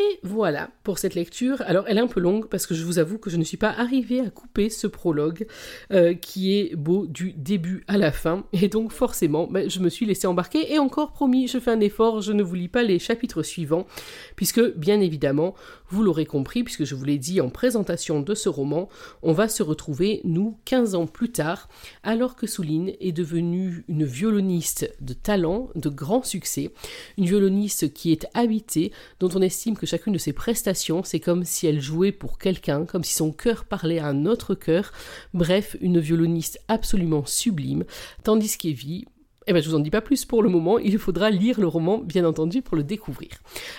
Et 0.00 0.20
voilà 0.22 0.70
pour 0.84 0.98
cette 0.98 1.14
lecture. 1.14 1.62
Alors 1.66 1.84
elle 1.86 1.98
est 1.98 2.02
un 2.02 2.06
peu 2.06 2.20
longue 2.20 2.48
parce 2.48 2.66
que 2.66 2.72
je 2.72 2.82
vous 2.82 2.98
avoue 2.98 3.18
que 3.18 3.28
je 3.28 3.36
ne 3.36 3.44
suis 3.44 3.58
pas 3.58 3.68
arrivée 3.68 4.20
à 4.20 4.30
couper 4.30 4.70
ce 4.70 4.86
prologue 4.86 5.46
euh, 5.92 6.14
qui 6.14 6.58
est 6.58 6.74
beau 6.76 7.06
du 7.06 7.34
début 7.34 7.84
à 7.88 7.98
la 7.98 8.10
fin. 8.10 8.44
Et 8.54 8.68
donc 8.68 8.90
forcément, 8.90 9.46
ben, 9.48 9.68
je 9.68 9.80
me 9.80 9.90
suis 9.90 10.06
laissée 10.06 10.26
embarquer. 10.26 10.72
Et 10.72 10.78
encore 10.78 11.12
promis, 11.12 11.46
je 11.46 11.58
fais 11.58 11.70
un 11.70 11.80
effort, 11.80 12.22
je 12.22 12.32
ne 12.32 12.42
vous 12.42 12.54
lis 12.54 12.68
pas 12.68 12.82
les 12.82 12.98
chapitres 12.98 13.42
suivants. 13.42 13.86
Puisque 14.34 14.62
bien 14.76 14.98
évidemment, 14.98 15.54
vous 15.90 16.02
l'aurez 16.02 16.24
compris, 16.24 16.64
puisque 16.64 16.84
je 16.84 16.94
vous 16.94 17.04
l'ai 17.04 17.18
dit 17.18 17.42
en 17.42 17.50
présentation 17.50 18.20
de 18.20 18.34
ce 18.34 18.48
roman, 18.48 18.88
on 19.22 19.34
va 19.34 19.46
se 19.46 19.62
retrouver, 19.62 20.22
nous, 20.24 20.56
15 20.64 20.94
ans 20.94 21.06
plus 21.06 21.32
tard, 21.32 21.68
alors 22.02 22.34
que 22.34 22.46
Souline 22.46 22.92
est 23.00 23.12
devenue 23.12 23.84
une 23.88 24.04
violoniste 24.04 24.90
de 25.02 25.12
talent, 25.12 25.68
de 25.74 25.90
grand 25.90 26.22
succès. 26.22 26.72
Une 27.18 27.26
violoniste 27.26 27.92
qui 27.92 28.10
est 28.10 28.26
habitée, 28.32 28.90
dont 29.20 29.28
on 29.34 29.42
estime 29.42 29.76
que 29.76 29.81
que 29.82 29.86
chacune 29.88 30.12
de 30.12 30.18
ses 30.18 30.32
prestations, 30.32 31.02
c'est 31.02 31.18
comme 31.18 31.44
si 31.44 31.66
elle 31.66 31.80
jouait 31.80 32.12
pour 32.12 32.38
quelqu'un, 32.38 32.86
comme 32.86 33.02
si 33.02 33.14
son 33.14 33.32
cœur 33.32 33.64
parlait 33.64 33.98
à 33.98 34.06
un 34.06 34.26
autre 34.26 34.54
cœur, 34.54 34.92
bref, 35.34 35.76
une 35.80 35.98
violoniste 35.98 36.60
absolument 36.68 37.26
sublime, 37.26 37.82
tandis 38.22 38.56
qu'Evie, 38.56 39.06
eh 39.46 39.52
bien, 39.52 39.60
je 39.60 39.68
vous 39.68 39.74
en 39.74 39.80
dis 39.80 39.90
pas 39.90 40.00
plus 40.00 40.24
pour 40.24 40.42
le 40.42 40.48
moment, 40.48 40.78
il 40.78 40.98
faudra 40.98 41.30
lire 41.30 41.60
le 41.60 41.66
roman, 41.66 41.98
bien 41.98 42.24
entendu, 42.24 42.62
pour 42.62 42.76
le 42.76 42.84
découvrir. 42.84 43.30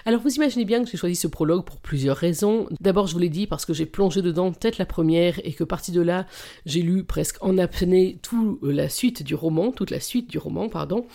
Alors, 0.05 0.21
vous 0.21 0.33
imaginez 0.33 0.65
bien 0.65 0.83
que 0.83 0.89
j'ai 0.89 0.97
choisi 0.97 1.15
ce 1.15 1.27
prologue 1.27 1.65
pour 1.65 1.77
plusieurs 1.77 2.17
raisons. 2.17 2.67
D'abord, 2.81 3.07
je 3.07 3.13
vous 3.13 3.19
l'ai 3.19 3.29
dit, 3.29 3.47
parce 3.47 3.65
que 3.65 3.73
j'ai 3.73 3.85
plongé 3.85 4.21
dedans 4.21 4.51
tête 4.51 4.77
la 4.77 4.85
première, 4.85 5.39
et 5.43 5.53
que 5.53 5.63
parti 5.63 5.91
de 5.91 6.01
là, 6.01 6.27
j'ai 6.65 6.81
lu 6.81 7.03
presque 7.03 7.37
en 7.41 7.57
apnée 7.57 8.19
toute 8.21 8.59
la 8.63 8.89
suite 8.89 9.23
du 9.23 9.35
roman, 9.35 9.71
toute 9.71 9.91
la 9.91 9.99
suite 9.99 10.29
du 10.29 10.37
roman, 10.37 10.69
pardon. 10.69 11.05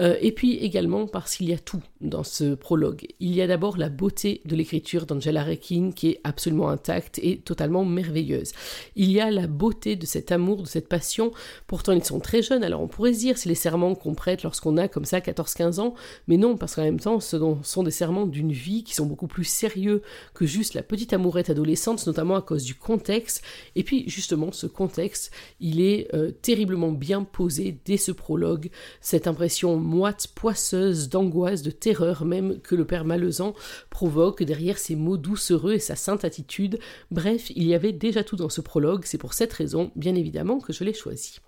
Euh, 0.00 0.16
et 0.20 0.32
puis 0.32 0.56
également 0.56 1.06
parce 1.06 1.36
qu'il 1.36 1.48
y 1.48 1.52
a 1.52 1.58
tout 1.58 1.82
dans 2.00 2.24
ce 2.24 2.54
prologue. 2.54 3.06
Il 3.20 3.34
y 3.34 3.42
a 3.42 3.46
d'abord 3.46 3.76
la 3.76 3.88
beauté 3.88 4.40
de 4.44 4.54
l'écriture 4.54 5.06
d'Angela 5.06 5.42
Rekin, 5.42 5.90
qui 5.94 6.10
est 6.10 6.20
absolument 6.24 6.68
intacte 6.68 7.18
et 7.22 7.38
totalement 7.38 7.84
merveilleuse. 7.84 8.52
Il 8.94 9.10
y 9.10 9.20
a 9.20 9.30
la 9.30 9.46
beauté 9.46 9.96
de 9.96 10.06
cet 10.06 10.32
amour, 10.32 10.62
de 10.62 10.68
cette 10.68 10.88
passion. 10.88 11.32
Pourtant, 11.66 11.92
ils 11.92 12.04
sont 12.04 12.20
très 12.20 12.42
jeunes, 12.42 12.62
alors 12.62 12.82
on 12.82 12.88
pourrait 12.88 13.14
se 13.14 13.20
dire, 13.20 13.38
c'est 13.38 13.48
les 13.48 13.54
serments 13.54 13.95
qu'on 13.96 14.14
prête 14.14 14.42
lorsqu'on 14.42 14.76
a 14.76 14.88
comme 14.88 15.04
ça 15.04 15.20
14-15 15.20 15.80
ans, 15.80 15.94
mais 16.28 16.36
non, 16.36 16.56
parce 16.56 16.74
qu'en 16.74 16.82
même 16.82 17.00
temps, 17.00 17.20
ce 17.20 17.36
sont 17.62 17.82
des 17.82 17.90
serments 17.90 18.26
d'une 18.26 18.52
vie 18.52 18.84
qui 18.84 18.94
sont 18.94 19.06
beaucoup 19.06 19.26
plus 19.26 19.44
sérieux 19.44 20.02
que 20.34 20.46
juste 20.46 20.74
la 20.74 20.82
petite 20.82 21.12
amourette 21.12 21.50
adolescente, 21.50 22.06
notamment 22.06 22.36
à 22.36 22.42
cause 22.42 22.64
du 22.64 22.74
contexte. 22.74 23.42
Et 23.74 23.82
puis, 23.82 24.08
justement, 24.08 24.52
ce 24.52 24.66
contexte, 24.66 25.32
il 25.60 25.80
est 25.80 26.14
euh, 26.14 26.30
terriblement 26.30 26.92
bien 26.92 27.24
posé 27.24 27.78
dès 27.84 27.96
ce 27.96 28.12
prologue, 28.12 28.70
cette 29.00 29.26
impression 29.26 29.76
moite, 29.76 30.28
poisseuse, 30.34 31.08
d'angoisse, 31.08 31.62
de 31.62 31.70
terreur 31.70 32.24
même 32.24 32.60
que 32.60 32.74
le 32.74 32.84
père 32.84 33.04
Malezan 33.04 33.54
provoque 33.90 34.42
derrière 34.42 34.78
ses 34.78 34.96
mots 34.96 35.16
doucereux 35.16 35.74
et 35.74 35.78
sa 35.78 35.96
sainte 35.96 36.24
attitude. 36.24 36.78
Bref, 37.10 37.50
il 37.54 37.66
y 37.66 37.74
avait 37.74 37.92
déjà 37.92 38.24
tout 38.24 38.36
dans 38.36 38.48
ce 38.48 38.60
prologue, 38.60 39.04
c'est 39.04 39.18
pour 39.18 39.34
cette 39.34 39.52
raison, 39.52 39.90
bien 39.96 40.14
évidemment, 40.14 40.58
que 40.58 40.72
je 40.72 40.84
l'ai 40.84 40.94
choisi. 40.94 41.40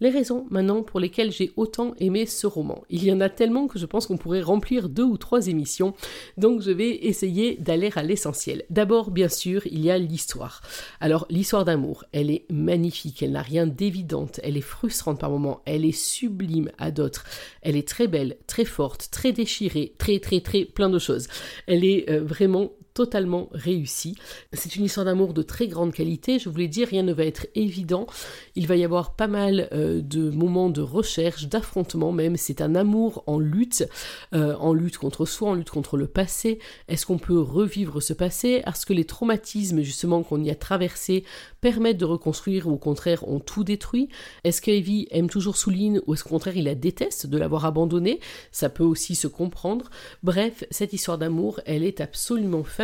Les 0.00 0.10
raisons 0.10 0.46
maintenant 0.50 0.82
pour 0.82 1.00
lesquelles 1.00 1.32
j'ai 1.32 1.52
autant 1.56 1.91
aimé 1.98 2.26
ce 2.26 2.46
roman. 2.46 2.82
Il 2.90 3.04
y 3.04 3.12
en 3.12 3.20
a 3.20 3.28
tellement 3.28 3.66
que 3.66 3.78
je 3.78 3.86
pense 3.86 4.06
qu'on 4.06 4.16
pourrait 4.16 4.42
remplir 4.42 4.88
deux 4.88 5.04
ou 5.04 5.16
trois 5.16 5.48
émissions, 5.48 5.94
donc 6.36 6.62
je 6.62 6.70
vais 6.70 6.90
essayer 7.06 7.56
d'aller 7.56 7.90
à 7.96 8.02
l'essentiel. 8.02 8.64
D'abord, 8.70 9.10
bien 9.10 9.28
sûr, 9.28 9.66
il 9.66 9.84
y 9.84 9.90
a 9.90 9.98
l'histoire. 9.98 10.62
Alors, 11.00 11.26
l'histoire 11.30 11.64
d'amour, 11.64 12.04
elle 12.12 12.30
est 12.30 12.44
magnifique, 12.50 13.22
elle 13.22 13.32
n'a 13.32 13.42
rien 13.42 13.66
d'évidente, 13.66 14.40
elle 14.42 14.56
est 14.56 14.60
frustrante 14.60 15.20
par 15.20 15.30
moments, 15.30 15.62
elle 15.64 15.84
est 15.84 15.92
sublime 15.92 16.70
à 16.78 16.90
d'autres, 16.90 17.24
elle 17.62 17.76
est 17.76 17.88
très 17.88 18.08
belle, 18.08 18.36
très 18.46 18.64
forte, 18.64 19.08
très 19.10 19.32
déchirée, 19.32 19.94
très 19.98 20.18
très 20.18 20.40
très 20.40 20.64
plein 20.64 20.90
de 20.90 20.98
choses. 20.98 21.28
Elle 21.66 21.84
est 21.84 22.08
euh, 22.10 22.22
vraiment 22.22 22.72
totalement 22.94 23.48
réussi. 23.52 24.16
C'est 24.52 24.76
une 24.76 24.84
histoire 24.84 25.06
d'amour 25.06 25.32
de 25.32 25.42
très 25.42 25.66
grande 25.66 25.92
qualité, 25.92 26.38
je 26.38 26.48
vous 26.48 26.56
l'ai 26.56 26.68
dit, 26.68 26.84
rien 26.84 27.02
ne 27.02 27.12
va 27.12 27.24
être 27.24 27.46
évident. 27.54 28.06
Il 28.54 28.66
va 28.66 28.76
y 28.76 28.84
avoir 28.84 29.14
pas 29.14 29.26
mal 29.26 29.68
euh, 29.72 30.00
de 30.02 30.30
moments 30.30 30.70
de 30.70 30.82
recherche, 30.82 31.48
d'affrontement 31.48 32.12
même. 32.12 32.36
C'est 32.36 32.60
un 32.60 32.74
amour 32.74 33.24
en 33.26 33.38
lutte, 33.38 33.86
euh, 34.34 34.54
en 34.56 34.72
lutte 34.72 34.98
contre 34.98 35.26
soi, 35.26 35.50
en 35.50 35.54
lutte 35.54 35.70
contre 35.70 35.96
le 35.96 36.06
passé. 36.06 36.58
Est-ce 36.88 37.06
qu'on 37.06 37.18
peut 37.18 37.38
revivre 37.40 38.02
ce 38.02 38.12
passé? 38.12 38.62
Est-ce 38.66 38.86
que 38.86 38.92
les 38.92 39.04
traumatismes 39.04 39.82
justement 39.82 40.22
qu'on 40.22 40.42
y 40.42 40.50
a 40.50 40.54
traversés 40.54 41.24
permettent 41.60 41.98
de 41.98 42.04
reconstruire 42.04 42.66
ou 42.68 42.72
au 42.72 42.78
contraire 42.78 43.26
ont 43.28 43.40
tout 43.40 43.64
détruit? 43.64 44.08
Est-ce 44.44 44.60
que 44.60 44.70
Evie 44.70 45.06
aime 45.10 45.28
toujours 45.28 45.56
Souline 45.56 46.00
ou 46.06 46.14
est-ce 46.14 46.24
qu'au 46.24 46.30
contraire 46.30 46.56
il 46.56 46.64
la 46.64 46.74
déteste 46.74 47.26
de 47.26 47.38
l'avoir 47.38 47.64
abandonnée? 47.64 48.20
Ça 48.50 48.68
peut 48.68 48.84
aussi 48.84 49.14
se 49.14 49.26
comprendre. 49.26 49.90
Bref, 50.22 50.64
cette 50.70 50.92
histoire 50.92 51.18
d'amour, 51.18 51.60
elle 51.66 51.84
est 51.84 52.00
absolument 52.00 52.64
fabuleuse. 52.64 52.81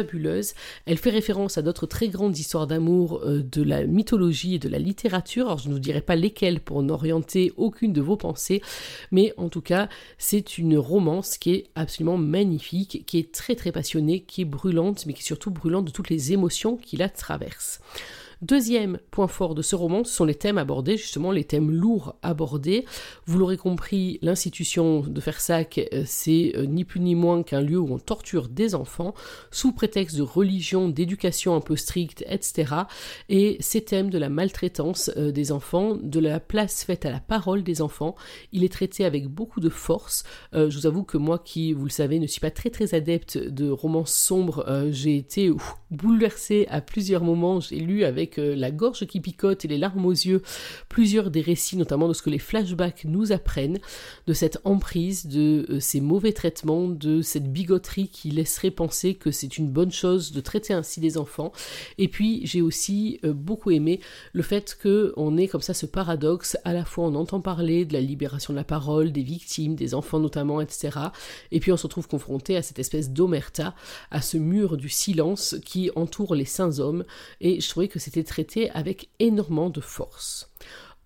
Elle 0.87 0.98
fait 0.98 1.11
référence 1.11 1.58
à 1.58 1.62
d'autres 1.62 1.87
très 1.87 2.08
grandes 2.08 2.38
histoires 2.38 2.66
d'amour 2.66 3.20
euh, 3.24 3.42
de 3.42 3.62
la 3.62 3.84
mythologie 3.84 4.54
et 4.54 4.58
de 4.58 4.68
la 4.68 4.78
littérature. 4.78 5.46
Alors 5.46 5.58
je 5.58 5.68
ne 5.68 5.74
vous 5.74 5.80
dirai 5.80 6.00
pas 6.00 6.16
lesquelles 6.16 6.61
pour 6.61 6.82
n'orienter 6.82 7.52
aucune 7.56 7.92
de 7.92 8.00
vos 8.00 8.16
pensées, 8.16 8.62
mais 9.11 9.32
en 9.37 9.48
tout 9.48 9.62
cas, 9.62 9.88
c'est 10.18 10.58
une 10.58 10.78
romance 10.78 11.38
qui 11.38 11.52
est 11.52 11.66
absolument 11.74 12.18
magnifique, 12.18 13.04
qui 13.06 13.18
est 13.18 13.32
très 13.32 13.54
très 13.54 13.72
passionnée, 13.72 14.20
qui 14.20 14.42
est 14.42 14.46
brûlante, 14.46 15.06
mais 15.06 15.12
qui 15.12 15.20
est 15.20 15.26
surtout 15.26 15.50
brûlante 15.50 15.87
de 15.87 15.90
toutes 15.90 16.11
les 16.11 16.32
émotions 16.32 16.76
qui 16.76 16.96
la 16.96 17.08
traversent. 17.08 17.80
Deuxième 18.40 19.01
point 19.11 19.27
fort 19.27 19.57
de 19.57 19.62
ce 19.62 19.74
roman, 19.74 20.05
ce 20.05 20.14
sont 20.14 20.24
les 20.24 20.37
thèmes 20.37 20.59
abordés, 20.59 20.96
justement 20.96 21.33
les 21.33 21.42
thèmes 21.42 21.72
lourds 21.72 22.14
abordés. 22.22 22.85
Vous 23.27 23.37
l'aurez 23.37 23.57
compris, 23.57 24.20
l'institution 24.22 25.01
de 25.01 25.20
Fersac, 25.20 25.79
euh, 25.92 26.05
c'est 26.07 26.53
euh, 26.55 26.64
ni 26.64 26.85
plus 26.85 27.01
ni 27.01 27.16
moins 27.16 27.42
qu'un 27.42 27.61
lieu 27.61 27.81
où 27.81 27.92
on 27.92 27.98
torture 27.98 28.48
des 28.48 28.77
enfants, 28.77 29.12
sous 29.51 29.72
prétexte 29.72 30.16
de 30.16 30.22
religion, 30.22 30.88
d'éducation 30.88 31.57
un 31.57 31.61
peu 31.61 31.74
stricte, 31.74 32.24
etc. 32.29 32.74
Et 33.29 33.57
ces 33.59 33.81
thèmes 33.81 34.09
de 34.09 34.18
la 34.18 34.29
maltraitance 34.29 35.11
euh, 35.16 35.33
des 35.33 35.51
enfants, 35.51 35.96
de 36.01 36.20
la 36.20 36.38
place 36.38 36.85
faite 36.85 37.07
à 37.07 37.11
la 37.11 37.18
parole 37.18 37.64
des 37.64 37.83
enfants, 37.83 38.14
il 38.53 38.62
est 38.62 38.72
traité 38.72 39.05
avec 39.05 39.27
beaucoup 39.27 39.59
de 39.59 39.68
force. 39.68 40.22
je 40.53 40.74
vous 40.77 40.87
avoue 40.87 41.03
que 41.03 41.18
moi 41.18 41.40
qui, 41.40 41.72
vous 41.72 41.85
le 41.85 41.90
savez, 41.90 42.20
ne 42.20 42.27
suis 42.29 42.40
pas 42.40 42.53
très 42.53 42.70
très 42.70 42.94
adepte 42.94 43.37
de 43.37 43.68
romans 43.68 44.05
sombres, 44.05 44.64
j'ai 44.90 45.16
été 45.16 45.51
bouleversée 45.90 46.66
à 46.70 46.81
plusieurs 46.81 47.24
moments, 47.24 47.61
j'ai 47.61 47.81
lu 47.81 48.05
avec 48.05 48.28
la 48.37 48.71
gorge 48.71 49.07
qui 49.07 49.21
picote 49.21 49.64
et 49.64 49.69
les 49.69 49.79
larmes 49.79 50.05
aux 50.05 50.12
yeux 50.12 50.43
plusieurs 50.88 51.31
des 51.31 51.41
récits, 51.41 51.77
notamment 51.77 52.09
de 52.09 52.12
ce 52.12 52.23
que 52.23 52.31
les 52.31 52.38
flashbacks 52.38 53.05
nous 53.05 53.33
apprennent, 53.33 53.79
de 54.27 54.33
cette 54.33 54.59
emprise, 54.64 55.27
de 55.27 55.67
euh, 55.71 55.81
ces 55.81 56.01
mauvais 56.01 56.33
traitements, 56.33 56.88
de 56.88 57.23
cette 57.23 57.51
bigoterie 57.53 58.09
qui 58.09 58.31
laisserait 58.31 58.71
penser 58.71 59.14
que 59.14 59.31
c'est 59.31 59.59
une 59.59 59.69
bonne 59.69 59.93
chose 59.93 60.33
de 60.33 60.41
traiter 60.41 60.75
ainsi 60.75 61.01
des 61.01 61.19
enfants. 61.19 61.53
Et 61.99 62.09
puis 62.09 62.41
j'ai 62.45 62.62
aussi 62.62 63.21
euh, 63.25 63.33
beaucoup 63.33 63.71
aimé 63.71 64.01
le 64.33 64.43
fait 64.43 64.79
qu'on 64.83 65.37
ait 65.37 65.49
comme 65.49 65.62
ça 65.62 65.75
ce 65.75 65.87
paradoxe, 65.87 66.57
à 66.64 66.73
la 66.73 66.85
fois 66.85 67.07
on 67.07 67.14
entend 67.14 67.41
parler 67.41 67.85
de 67.85 67.93
la 67.93 68.01
libération 68.01 68.53
de 68.53 68.59
la 68.59 68.64
parole, 68.64 69.12
des 69.12 69.23
victimes, 69.23 69.75
des 69.75 69.95
enfants 69.95 70.21
notamment, 70.21 70.61
etc. 70.61 70.99
Et 71.53 71.61
puis 71.61 71.73
on 71.73 71.77
se 71.77 71.85
retrouve 71.85 72.09
confronté 72.09 72.57
à 72.57 72.62
cette 72.62 72.79
espèce 72.79 73.11
d'omerta, 73.11 73.75
à 74.11 74.21
ce 74.21 74.37
mur 74.37 74.77
du 74.77 74.88
silence 74.88 75.57
qui 75.64 75.91
entoure 75.97 76.35
les 76.35 76.45
saints 76.45 76.79
hommes. 76.79 77.05
Et 77.41 77.61
je 77.61 77.69
trouvais 77.69 77.88
que 77.88 77.99
c'était 77.99 78.17
traité 78.24 78.70
avec 78.70 79.11
énormément 79.18 79.70
de 79.70 79.81
force. 79.81 80.50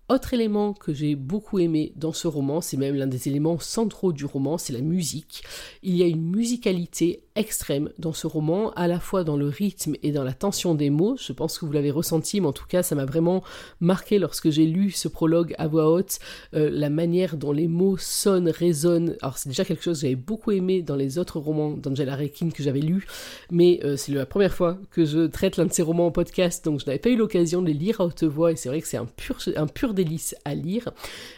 Autre 0.09 0.33
élément 0.33 0.73
que 0.73 0.93
j'ai 0.93 1.15
beaucoup 1.15 1.59
aimé 1.59 1.93
dans 1.95 2.11
ce 2.11 2.27
roman, 2.27 2.59
c'est 2.59 2.75
même 2.75 2.95
l'un 2.95 3.07
des 3.07 3.29
éléments 3.29 3.57
centraux 3.57 4.11
du 4.11 4.25
roman, 4.25 4.57
c'est 4.57 4.73
la 4.73 4.81
musique. 4.81 5.43
Il 5.81 5.95
y 5.95 6.03
a 6.03 6.07
une 6.07 6.29
musicalité 6.29 7.23
extrême 7.35 7.89
dans 7.97 8.13
ce 8.13 8.27
roman, 8.27 8.71
à 8.71 8.87
la 8.87 8.99
fois 8.99 9.23
dans 9.23 9.37
le 9.37 9.47
rythme 9.47 9.95
et 10.03 10.11
dans 10.11 10.23
la 10.23 10.33
tension 10.33 10.75
des 10.75 10.89
mots. 10.89 11.15
Je 11.17 11.33
pense 11.33 11.57
que 11.57 11.65
vous 11.65 11.71
l'avez 11.71 11.91
ressenti, 11.91 12.41
mais 12.41 12.47
en 12.47 12.53
tout 12.53 12.67
cas, 12.67 12.83
ça 12.83 12.95
m'a 12.95 13.05
vraiment 13.05 13.43
marqué 13.79 14.19
lorsque 14.19 14.49
j'ai 14.49 14.65
lu 14.65 14.91
ce 14.91 15.07
prologue 15.07 15.55
à 15.57 15.67
voix 15.67 15.91
haute, 15.91 16.19
euh, 16.53 16.69
la 16.71 16.89
manière 16.89 17.37
dont 17.37 17.51
les 17.51 17.67
mots 17.67 17.97
sonnent, 17.97 18.49
résonnent. 18.49 19.15
Alors, 19.21 19.37
c'est 19.37 19.49
déjà 19.49 19.65
quelque 19.65 19.83
chose 19.83 19.97
que 19.97 20.01
j'avais 20.01 20.15
beaucoup 20.15 20.51
aimé 20.51 20.81
dans 20.81 20.95
les 20.95 21.17
autres 21.17 21.39
romans 21.39 21.71
d'Angela 21.71 22.15
Rekin 22.15 22.49
que 22.49 22.61
j'avais 22.61 22.81
lus, 22.81 23.05
mais 23.51 23.79
euh, 23.83 23.97
c'est 23.97 24.11
la 24.11 24.25
première 24.25 24.53
fois 24.53 24.77
que 24.91 25.05
je 25.05 25.27
traite 25.27 25.57
l'un 25.57 25.65
de 25.65 25.73
ces 25.73 25.81
romans 25.81 26.07
en 26.07 26.11
podcast, 26.11 26.63
donc 26.65 26.79
je 26.79 26.85
n'avais 26.85 26.99
pas 26.99 27.09
eu 27.09 27.15
l'occasion 27.15 27.61
de 27.61 27.67
les 27.67 27.73
lire 27.73 28.01
à 28.01 28.05
haute 28.05 28.23
voix, 28.23 28.51
et 28.51 28.55
c'est 28.55 28.69
vrai 28.69 28.81
que 28.81 28.87
c'est 28.87 28.97
un 28.97 29.05
pur, 29.05 29.37
un 29.55 29.67
pur 29.67 29.93
délice 29.93 30.35
à 30.45 30.53
lire. 30.53 30.91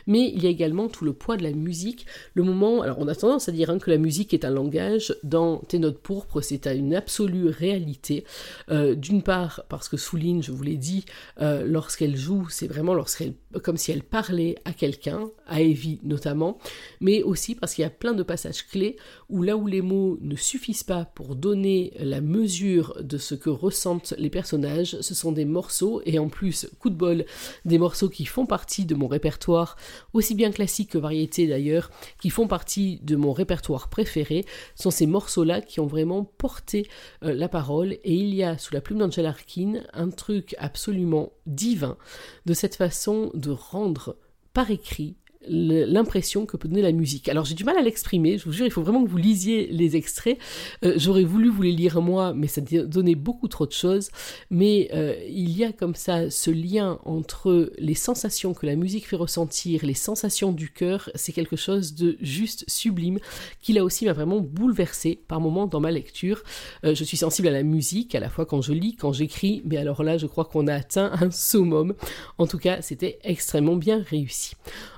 Mais 0.08 0.31
il 0.34 0.43
y 0.43 0.47
a 0.47 0.49
également 0.49 0.88
tout 0.88 1.05
le 1.05 1.13
poids 1.13 1.38
de 1.38 1.43
la 1.43 1.51
musique, 1.51 2.05
le 2.34 2.43
moment. 2.43 2.81
Alors, 2.81 2.97
on 2.99 3.08
a 3.08 3.15
tendance 3.15 3.49
à 3.49 3.51
dire 3.51 3.69
hein, 3.69 3.79
que 3.79 3.89
la 3.89 3.97
musique 3.97 4.34
est 4.34 4.45
un 4.45 4.49
langage 4.49 5.15
dans 5.23 5.58
pourpre, 5.89 6.41
c'est 6.41 6.67
à 6.67 6.74
une 6.74 6.95
absolue 6.95 7.48
réalité. 7.48 8.24
Euh, 8.69 8.95
d'une 8.95 9.21
part, 9.21 9.63
parce 9.69 9.89
que 9.89 9.98
Souline, 9.98 10.43
je 10.43 10.52
vous 10.52 10.63
l'ai 10.63 10.78
dit, 10.78 11.06
euh, 11.41 11.65
lorsqu'elle 11.65 12.15
joue, 12.15 12.48
c'est 12.50 12.67
vraiment 12.67 12.93
lorsqu'elle, 12.93 13.34
comme 13.63 13.78
si 13.78 13.91
elle 13.91 14.04
parlait 14.04 14.56
à 14.65 14.74
quelqu'un, 14.74 15.30
à 15.48 15.62
Evie 15.62 16.00
notamment, 16.04 16.58
mais 17.02 17.24
aussi 17.24 17.56
parce 17.56 17.74
qu'il 17.74 17.84
y 17.84 17.86
a 17.86 17.91
plein 17.91 18.13
de 18.13 18.24
passages 18.24 18.67
clés 18.67 18.98
où 19.30 19.41
là 19.41 19.58
où 19.58 19.67
les 19.67 19.82
mots 19.82 20.17
ne 20.21 20.36
suffisent 20.36 20.84
pas 20.84 21.06
pour 21.06 21.36
donner 21.36 21.93
la 22.00 22.21
mesure 22.21 22.98
de 23.02 23.17
ce 23.17 23.36
que 23.36 23.50
ressentent 23.50 24.13
les 24.17 24.30
personnages, 24.30 24.98
ce 25.02 25.13
sont 25.13 25.32
des 25.32 25.45
morceaux, 25.45 26.02
et 26.06 26.19
en 26.19 26.30
plus, 26.30 26.67
coup 26.80 26.89
de 26.89 26.95
bol, 26.95 27.26
des 27.65 27.78
morceaux 27.78 28.10
qui 28.10 28.26
font 28.26 28.45
partie 28.45 28.86
de 28.86 28.95
mon 28.95 29.08
répertoire, 29.08 29.78
aussi 30.13 30.36
bien 30.36 30.52
classique 30.52 30.91
que 30.91 30.98
variété 30.98 31.48
d'ailleurs, 31.48 31.89
qui 32.21 32.30
font 32.30 32.48
partie 32.48 33.00
de 33.04 33.15
mon 33.15 33.34
répertoire 33.34 33.89
préféré, 33.89 34.45
sont 34.76 34.91
ces 34.91 35.06
morceaux-là 35.06 35.62
qui 35.62 35.74
ont 35.79 35.88
vraiment 35.88 36.23
porté 36.23 36.88
euh, 37.23 37.33
la 37.33 37.49
parole, 37.49 37.93
et 37.93 38.13
il 38.13 38.33
y 38.33 38.43
a 38.43 38.57
sous 38.57 38.73
la 38.73 38.81
plume 38.81 38.99
d'Angela 38.99 39.29
Arkin 39.29 39.81
un 39.93 40.09
truc 40.09 40.55
absolument 40.57 41.33
divin 41.45 41.97
de 42.45 42.53
cette 42.53 42.75
façon 42.75 43.31
de 43.33 43.51
rendre 43.51 44.17
par 44.53 44.71
écrit 44.71 45.17
l'impression 45.47 46.45
que 46.45 46.58
peut 46.58 46.67
donner 46.67 46.81
la 46.81 46.91
musique. 46.91 47.29
Alors 47.29 47.45
j'ai 47.45 47.55
du 47.55 47.63
mal 47.63 47.77
à 47.77 47.81
l'exprimer, 47.81 48.38
je 48.38 48.45
vous 48.45 48.51
jure, 48.51 48.65
il 48.65 48.71
faut 48.71 48.81
vraiment 48.81 49.03
que 49.03 49.10
vous 49.10 49.17
lisiez 49.17 49.67
les 49.67 49.95
extraits. 49.95 50.38
Euh, 50.84 50.93
j'aurais 50.97 51.23
voulu 51.23 51.49
vous 51.49 51.62
les 51.62 51.71
lire 51.71 52.01
moi, 52.01 52.34
mais 52.34 52.47
ça 52.47 52.62
donnait 52.62 53.15
beaucoup 53.15 53.47
trop 53.47 53.65
de 53.65 53.71
choses. 53.71 54.10
Mais 54.49 54.89
euh, 54.93 55.15
il 55.27 55.55
y 55.58 55.63
a 55.63 55.71
comme 55.71 55.95
ça 55.95 56.29
ce 56.29 56.51
lien 56.51 56.99
entre 57.05 57.71
les 57.77 57.93
sensations 57.95 58.53
que 58.53 58.65
la 58.65 58.75
musique 58.75 59.08
fait 59.08 59.15
ressentir, 59.15 59.86
les 59.86 59.93
sensations 59.93 60.51
du 60.51 60.69
cœur, 60.69 61.10
c'est 61.15 61.31
quelque 61.31 61.55
chose 61.55 61.95
de 61.95 62.17
juste 62.21 62.65
sublime, 62.67 63.19
qui 63.62 63.73
là 63.73 63.84
aussi 63.84 64.05
m'a 64.05 64.13
vraiment 64.13 64.39
bouleversé 64.39 65.19
par 65.27 65.39
moments 65.39 65.67
dans 65.67 65.79
ma 65.79 65.91
lecture. 65.91 66.43
Euh, 66.84 66.95
je 66.95 67.03
suis 67.03 67.17
sensible 67.17 67.47
à 67.47 67.51
la 67.51 67.63
musique, 67.63 68.15
à 68.15 68.19
la 68.19 68.29
fois 68.29 68.45
quand 68.45 68.62
je 68.62 68.73
lis, 68.73 68.95
quand 68.95 69.13
j'écris, 69.13 69.62
mais 69.65 69.77
alors 69.77 70.03
là 70.03 70.17
je 70.17 70.25
crois 70.25 70.45
qu'on 70.45 70.67
a 70.67 70.73
atteint 70.73 71.12
un 71.19 71.31
summum. 71.31 71.93
En 72.38 72.47
tout 72.47 72.58
cas, 72.58 72.81
c'était 72.81 73.19
extrêmement 73.23 73.75
bien 73.75 74.03
réussi. 74.10 74.53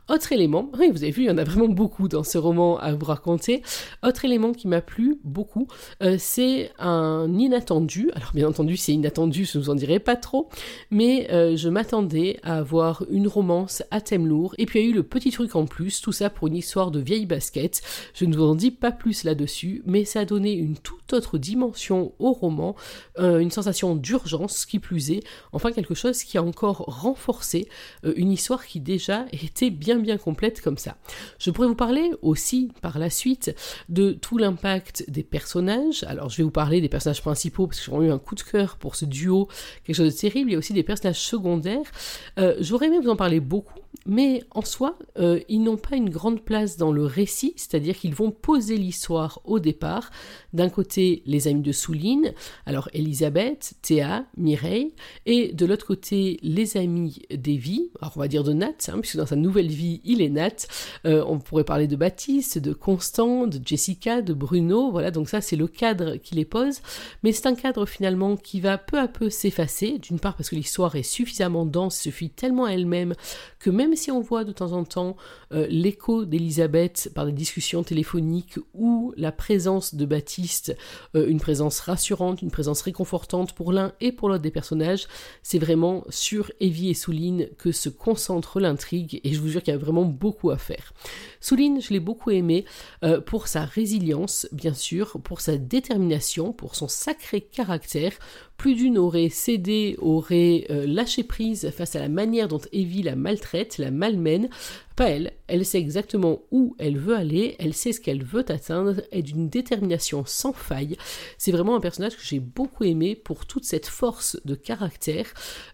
Autre 0.10 0.32
élément, 0.32 0.70
vous 0.92 1.04
avez 1.04 1.12
vu, 1.12 1.24
il 1.24 1.28
y 1.28 1.30
en 1.30 1.38
a 1.38 1.44
vraiment 1.44 1.68
beaucoup 1.68 2.08
dans 2.08 2.24
ce 2.24 2.38
roman 2.38 2.80
à 2.80 2.94
vous 2.94 3.06
raconter. 3.06 3.62
Autre 4.04 4.24
élément 4.24 4.54
qui 4.54 4.68
m'a 4.68 4.80
plu 4.80 5.20
beaucoup, 5.26 5.68
euh, 6.02 6.16
c'est 6.18 6.72
un 6.80 7.34
inattendu. 7.38 8.10
Alors 8.14 8.32
bien 8.34 8.48
entendu, 8.48 8.78
c'est 8.78 8.94
inattendu, 8.94 9.44
je 9.44 9.58
ne 9.58 9.64
vous 9.64 9.70
en 9.70 9.76
dirai 9.76 10.00
pas 10.00 10.16
trop, 10.16 10.48
mais 10.92 11.28
euh, 11.32 11.58
je 11.58 11.68
m'attendais 11.68 12.40
à 12.44 12.58
avoir 12.58 13.04
une 13.10 13.28
romance 13.28 13.84
à 13.92 14.00
thème 14.00 14.28
lourd. 14.28 14.56
Et 14.58 14.66
puis 14.66 14.80
il 14.80 14.86
y 14.86 14.88
a 14.88 14.92
eu 14.92 14.94
le 14.94 15.04
petit 15.04 15.32
truc 15.32 15.56
en 15.58 15.66
plus, 15.66 16.00
tout 16.00 16.14
ça 16.14 16.30
pour 16.30 16.48
une 16.48 16.56
histoire 16.56 16.90
de 16.90 17.00
vieille 17.00 17.26
basket. 17.26 17.82
Je 18.14 18.24
ne 18.24 18.36
vous 18.36 18.44
en 18.44 18.56
dis 18.56 18.72
pas 18.72 18.94
plus 18.94 19.26
là-dessus, 19.26 19.82
mais 19.86 20.06
ça 20.06 20.22
a 20.22 20.26
donné 20.26 20.54
une 20.54 20.78
toute 20.78 21.12
autre 21.12 21.38
dimension 21.38 22.14
au 22.20 22.32
roman, 22.32 22.78
euh, 23.20 23.40
une 23.40 23.52
sensation 23.52 23.96
d'urgence 23.96 24.66
qui 24.66 24.80
plus 24.80 25.12
est, 25.12 25.24
enfin 25.52 25.74
quelque 25.74 25.96
chose 25.96 26.24
qui 26.24 26.38
a 26.38 26.44
encore 26.44 26.86
renforcé 26.88 27.68
une 28.04 28.32
histoire 28.32 28.66
qui 28.66 28.80
déjà 28.80 29.26
était 29.34 29.70
bien 29.70 29.97
bien 30.02 30.18
complète 30.18 30.62
comme 30.62 30.78
ça. 30.78 30.98
Je 31.40 31.52
pourrais 31.52 31.68
vous 31.68 31.76
parler 31.76 32.12
aussi 32.22 32.72
par 32.82 33.00
la 33.00 33.10
suite 33.10 33.56
de 33.90 34.12
tout 34.12 34.38
l'impact 34.38 35.10
des 35.10 35.24
personnages. 35.24 36.04
Alors 36.04 36.30
je 36.30 36.38
vais 36.38 36.44
vous 36.44 36.52
parler 36.52 36.82
des 36.82 36.90
personnages 36.90 37.22
principaux 37.22 37.68
parce 37.68 37.80
que 37.80 37.92
j'ai 37.92 38.08
eu 38.08 38.12
un 38.12 38.20
coup 38.20 38.36
de 38.36 38.42
cœur 38.42 38.78
pour 38.78 38.96
ce 38.96 39.06
duo, 39.06 39.48
quelque 39.84 39.96
chose 39.96 40.14
de 40.14 40.20
terrible. 40.20 40.50
Il 40.50 40.54
y 40.54 40.56
a 40.56 40.60
aussi 40.60 40.74
des 40.74 40.84
personnages 40.84 41.20
secondaires. 41.20 41.92
Euh, 42.40 42.56
j'aurais 42.60 42.88
aimé 42.88 43.00
vous 43.02 43.10
en 43.10 43.16
parler 43.16 43.40
beaucoup, 43.40 43.80
mais 44.06 44.44
en 44.52 44.62
soi, 44.62 44.98
euh, 45.18 45.40
ils 45.50 45.62
n'ont 45.62 45.78
pas 45.78 45.96
une 45.96 46.10
grande 46.10 46.42
place 46.42 46.78
dans 46.78 46.92
le 46.92 47.06
récit, 47.06 47.54
c'est-à-dire 47.58 47.98
qu'ils 47.98 48.16
vont 48.16 48.32
poser 48.32 48.78
l'histoire 48.78 49.42
au 49.44 49.60
départ. 49.60 50.12
D'un 50.54 50.70
côté, 50.70 51.24
les 51.26 51.48
amis 51.48 51.62
de 51.62 51.72
Souline, 51.72 52.34
alors 52.66 52.90
Elisabeth, 52.94 53.74
Théa, 53.82 54.26
Mireille, 54.38 54.94
et 55.26 55.52
de 55.54 55.66
l'autre 55.66 55.86
côté, 55.86 56.40
les 56.42 56.78
amis 56.78 57.22
d'Evie, 57.32 57.92
alors 58.02 58.14
on 58.16 58.20
va 58.20 58.28
dire 58.28 58.44
de 58.44 58.54
Nat, 58.54 58.74
hein, 58.88 59.00
puisque 59.00 59.18
dans 59.18 59.26
sa 59.26 59.36
nouvelle 59.36 59.68
vie, 59.68 60.02
il 60.04 60.22
est 60.22 60.30
Nat. 60.30 60.68
Euh, 61.06 61.24
on 61.28 61.40
pourrait 61.40 61.64
parler 61.64 61.88
de 61.88 61.96
Baptiste, 61.96 62.58
de 62.58 62.74
Constant, 62.74 63.48
de 63.48 63.60
Jessica, 63.64 64.22
de 64.22 64.34
Bruno. 64.34 64.92
Voilà, 64.92 65.12
donc 65.12 65.30
ça 65.30 65.42
c'est 65.42 65.56
le 65.56 65.68
cadre 65.68 66.16
qui 66.16 66.36
les 66.36 66.46
pose. 66.46 66.82
Mais 67.24 67.32
c'est 67.32 67.48
un 67.48 67.56
cadre 67.56 67.86
finalement 67.86 68.38
qui 68.38 68.62
va 68.62 68.78
peu 68.78 68.98
à 68.98 69.08
peu 69.08 69.30
s'effacer. 69.30 70.00
D'une 70.00 70.20
part 70.20 70.36
parce 70.36 70.50
que 70.50 70.56
l'histoire 70.56 70.96
est 70.96 71.04
suffisamment 71.04 71.66
dense, 71.66 71.98
suffit 71.98 72.30
tellement 72.30 72.68
elle-même 72.68 73.14
que 73.60 73.70
même 73.70 73.87
même 73.88 73.96
si 73.96 74.12
on 74.12 74.20
voit 74.20 74.44
de 74.44 74.52
temps 74.52 74.74
en 74.74 74.84
temps 74.84 75.16
euh, 75.54 75.66
l'écho 75.70 76.26
d'Elisabeth 76.26 77.10
par 77.16 77.26
des 77.26 77.32
discussions 77.32 77.84
téléphoniques 77.84 78.60
ou 78.74 79.14
la 79.16 79.32
présence 79.32 79.96
de 79.96 80.06
Baptiste, 80.06 80.76
euh, 81.16 81.28
une 81.28 81.40
présence 81.40 81.80
rassurante, 81.80 82.42
une 82.42 82.52
présence 82.52 82.82
réconfortante 82.82 83.54
pour 83.54 83.72
l'un 83.72 83.94
et 84.02 84.12
pour 84.12 84.28
l'autre 84.28 84.42
des 84.42 84.52
personnages, 84.52 85.08
c'est 85.42 85.58
vraiment 85.58 86.04
sur 86.10 86.52
Evie 86.60 86.90
et 86.90 86.94
Souline 86.94 87.48
que 87.58 87.72
se 87.72 87.88
concentre 87.88 88.60
l'intrigue 88.60 89.22
et 89.24 89.34
je 89.34 89.40
vous 89.40 89.48
jure 89.48 89.64
qu'il 89.64 89.74
y 89.74 89.78
a 89.78 89.80
vraiment 89.80 90.06
beaucoup 90.06 90.50
à 90.50 90.58
faire. 90.58 90.94
Souline, 91.40 91.82
je 91.82 91.94
l'ai 91.94 92.02
beaucoup 92.02 92.32
aimé 92.32 92.66
euh, 93.04 93.22
pour 93.22 93.48
sa 93.48 93.64
résilience, 93.64 94.48
bien 94.52 94.74
sûr, 94.74 95.18
pour 95.24 95.40
sa 95.40 95.58
détermination, 95.58 96.52
pour 96.52 96.76
son 96.76 96.90
sacré 96.90 97.40
caractère, 97.42 98.12
plus 98.58 98.74
d'une 98.74 98.98
aurait 98.98 99.30
cédé, 99.30 99.96
aurait 100.00 100.66
euh, 100.72 100.88
lâché 100.88 101.24
prise 101.24 101.70
face 101.70 101.96
à 101.96 102.00
la 102.00 102.10
manière 102.10 102.48
dont 102.48 102.62
Evie 102.72 103.04
la 103.04 103.16
maltraite, 103.16 103.78
la 103.78 103.92
malmène. 103.92 104.50
Pas 104.96 105.10
elle, 105.10 105.34
elle 105.46 105.64
sait 105.64 105.78
exactement 105.78 106.42
où 106.50 106.76
elle 106.80 106.98
veut 106.98 107.16
aller, 107.16 107.56
elle 107.60 107.76
sait 107.76 107.94
ce 107.94 108.02
qu'elle 108.02 108.24
veut 108.24 108.44
atteindre, 108.52 109.02
et 109.12 109.22
d'une 109.22 109.48
détermination 109.48 110.24
sans 110.26 110.54
faille. 110.54 110.98
C'est 111.38 111.52
vraiment 111.52 111.76
un 111.76 111.80
personnage 111.80 112.18
que 112.18 112.24
j'ai 112.24 112.40
beaucoup 112.40 112.84
aimé 112.84 113.16
pour 113.16 113.46
toute 113.46 113.64
cette 113.64 113.86
force 113.86 114.40
de 114.44 114.56
caractère. 114.56 115.28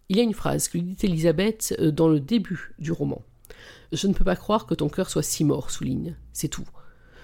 Il 0.10 0.18
y 0.18 0.20
a 0.20 0.24
une 0.24 0.34
phrase 0.34 0.68
que 0.68 0.78
dit 0.78 0.98
Elisabeth 1.04 1.76
euh, 1.80 1.92
dans 1.92 2.10
le 2.10 2.20
début 2.20 2.74
du 2.80 2.92
roman. 2.92 3.22
Je 3.94 4.08
ne 4.08 4.14
peux 4.14 4.26
pas 4.26 4.36
croire 4.36 4.66
que 4.66 4.74
ton 4.74 4.90
cœur 4.90 5.10
soit 5.10 5.24
si 5.24 5.46
mort, 5.46 5.72
souligne. 5.72 6.18
C'est 6.34 6.50
tout. 6.50 6.68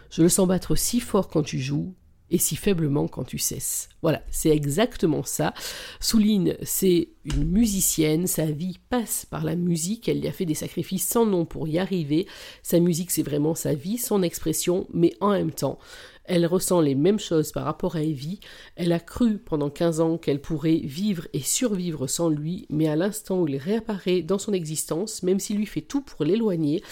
Je 0.09 0.21
le 0.21 0.29
sens 0.29 0.47
battre 0.47 0.75
si 0.75 0.99
fort 0.99 1.27
quand 1.27 1.43
tu 1.43 1.59
joues, 1.59 1.93
et 2.31 2.37
si 2.37 2.55
faiblement 2.55 3.07
quand 3.07 3.23
tu 3.23 3.37
cesses. 3.37 3.89
Voilà, 4.01 4.21
c'est 4.31 4.49
exactement 4.49 5.23
ça. 5.23 5.53
Souline, 5.99 6.55
c'est 6.63 7.09
une 7.25 7.45
musicienne, 7.45 8.27
sa 8.27 8.45
vie 8.45 8.79
passe 8.89 9.25
par 9.25 9.43
la 9.43 9.55
musique, 9.55 10.07
elle 10.07 10.23
y 10.23 10.27
a 10.27 10.31
fait 10.31 10.45
des 10.45 10.55
sacrifices 10.55 11.07
sans 11.07 11.25
nom 11.25 11.45
pour 11.45 11.67
y 11.67 11.79
arriver. 11.79 12.27
Sa 12.63 12.79
musique, 12.79 13.11
c'est 13.11 13.23
vraiment 13.23 13.55
sa 13.55 13.73
vie, 13.73 13.97
son 13.97 14.23
expression, 14.23 14.87
mais 14.93 15.13
en 15.19 15.31
même 15.31 15.51
temps, 15.51 15.79
elle 16.29 16.45
ressent 16.45 16.79
les 16.79 16.93
mêmes 16.93 17.19
choses 17.19 17.51
par 17.51 17.65
rapport 17.65 17.95
à 17.95 18.03
Evie. 18.03 18.39
Elle 18.75 18.91
a 18.93 18.99
cru 18.99 19.39
pendant 19.39 19.71
15 19.71 19.99
ans 19.99 20.17
qu'elle 20.19 20.39
pourrait 20.39 20.81
vivre 20.83 21.27
et 21.33 21.39
survivre 21.39 22.05
sans 22.05 22.29
lui, 22.29 22.67
mais 22.69 22.87
à 22.87 22.95
l'instant 22.95 23.41
où 23.41 23.47
il 23.47 23.57
réapparaît 23.57 24.21
dans 24.21 24.37
son 24.37 24.53
existence, 24.53 25.23
même 25.23 25.39
s'il 25.39 25.57
lui 25.57 25.65
fait 25.65 25.81
tout 25.81 26.01
pour 26.01 26.23
l'éloigner, 26.23 26.83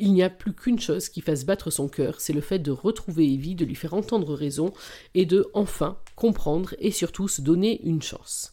il 0.00 0.12
n'y 0.12 0.22
a 0.22 0.30
plus 0.30 0.52
qu'une 0.52 0.80
chose 0.80 1.08
qui 1.08 1.20
fasse 1.20 1.44
battre 1.44 1.70
son 1.70 1.88
cœur, 1.88 2.20
c'est 2.20 2.32
le 2.32 2.40
fait 2.40 2.58
de 2.58 2.70
retrouver 2.70 3.32
Evie, 3.32 3.54
de 3.54 3.64
lui 3.64 3.74
faire 3.74 3.94
entendre 3.94 4.34
raison 4.34 4.72
et 5.14 5.26
de 5.26 5.46
enfin 5.52 5.98
comprendre 6.16 6.74
et 6.78 6.90
surtout 6.90 7.28
se 7.28 7.42
donner 7.42 7.80
une 7.84 8.02
chance. 8.02 8.52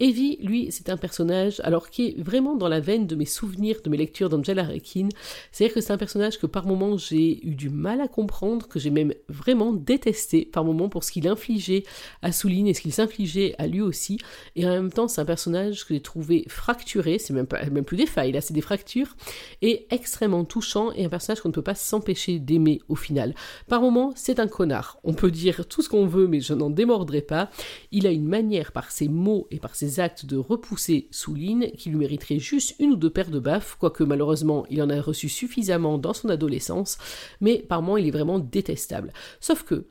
Evie, 0.00 0.38
lui, 0.42 0.68
c'est 0.70 0.88
un 0.88 0.96
personnage, 0.96 1.60
alors 1.64 1.90
qui 1.90 2.08
est 2.08 2.20
vraiment 2.20 2.56
dans 2.56 2.68
la 2.68 2.80
veine 2.80 3.06
de 3.06 3.16
mes 3.16 3.24
souvenirs, 3.24 3.80
de 3.82 3.90
mes 3.90 3.96
lectures 3.96 4.28
d'Angela 4.28 4.64
Rekin. 4.64 5.08
C'est-à-dire 5.52 5.74
que 5.74 5.80
c'est 5.80 5.92
un 5.92 5.98
personnage 5.98 6.38
que 6.38 6.46
par 6.46 6.66
moments 6.66 6.96
j'ai 6.96 7.46
eu 7.46 7.54
du 7.54 7.70
mal 7.70 8.00
à 8.00 8.08
comprendre, 8.08 8.68
que 8.68 8.78
j'ai 8.78 8.90
même 8.90 9.14
vraiment 9.28 9.72
détesté 9.72 10.44
par 10.44 10.64
moments 10.64 10.88
pour 10.88 11.04
ce 11.04 11.12
qu'il 11.12 11.28
infligeait 11.28 11.84
à 12.22 12.32
Souline 12.32 12.66
et 12.66 12.74
ce 12.74 12.80
qu'il 12.80 12.92
s'infligeait 12.92 13.54
à 13.58 13.66
lui 13.66 13.80
aussi. 13.80 14.18
Et 14.54 14.66
en 14.66 14.70
même 14.70 14.92
temps, 14.92 15.08
c'est 15.08 15.20
un 15.20 15.24
personnage 15.24 15.84
que 15.84 15.94
j'ai 15.94 16.00
trouvé 16.00 16.44
fracturé, 16.48 17.18
c'est 17.18 17.32
même, 17.32 17.46
pas, 17.46 17.60
plus 17.86 17.96
des 17.96 18.06
failles, 18.06 18.32
là, 18.32 18.40
c'est 18.40 18.54
des 18.54 18.60
fractures, 18.60 19.16
et 19.62 19.86
extrêmement 19.90 20.44
touchant, 20.44 20.92
et 20.92 21.04
un 21.04 21.08
personnage 21.08 21.40
qu'on 21.40 21.48
ne 21.48 21.54
peut 21.54 21.62
pas 21.62 21.74
s'empêcher 21.74 22.38
d'aimer 22.38 22.80
au 22.88 22.96
final. 22.96 23.34
Par 23.68 23.80
moments, 23.80 24.12
c'est 24.14 24.40
un 24.40 24.48
connard. 24.48 24.98
On 25.04 25.14
peut 25.14 25.30
dire 25.30 25.66
tout 25.66 25.82
ce 25.82 25.88
qu'on 25.88 26.06
veut, 26.06 26.26
mais 26.26 26.40
je 26.40 26.54
n'en 26.54 26.70
démordrai 26.70 27.22
pas. 27.22 27.50
Il 27.92 28.06
a 28.06 28.10
une 28.10 28.26
manière 28.26 28.72
par 28.72 28.90
ses 28.90 29.08
mots 29.08 29.46
et 29.50 29.55
par 29.60 29.74
ses 29.74 30.00
actes 30.00 30.26
de 30.26 30.36
repousser 30.36 31.08
Souline 31.10 31.70
qui 31.72 31.90
lui 31.90 31.96
mériterait 31.96 32.38
juste 32.38 32.76
une 32.78 32.92
ou 32.92 32.96
deux 32.96 33.10
paires 33.10 33.30
de 33.30 33.38
baffes, 33.38 33.76
quoique 33.78 34.04
malheureusement 34.04 34.66
il 34.70 34.82
en 34.82 34.90
a 34.90 35.00
reçu 35.00 35.28
suffisamment 35.28 35.98
dans 35.98 36.14
son 36.14 36.28
adolescence, 36.28 36.98
mais 37.40 37.58
par 37.58 37.82
moments 37.82 37.96
il 37.96 38.06
est 38.06 38.12
vraiment 38.12 38.38
détestable. 38.38 39.12
Sauf 39.40 39.62
que 39.62 39.86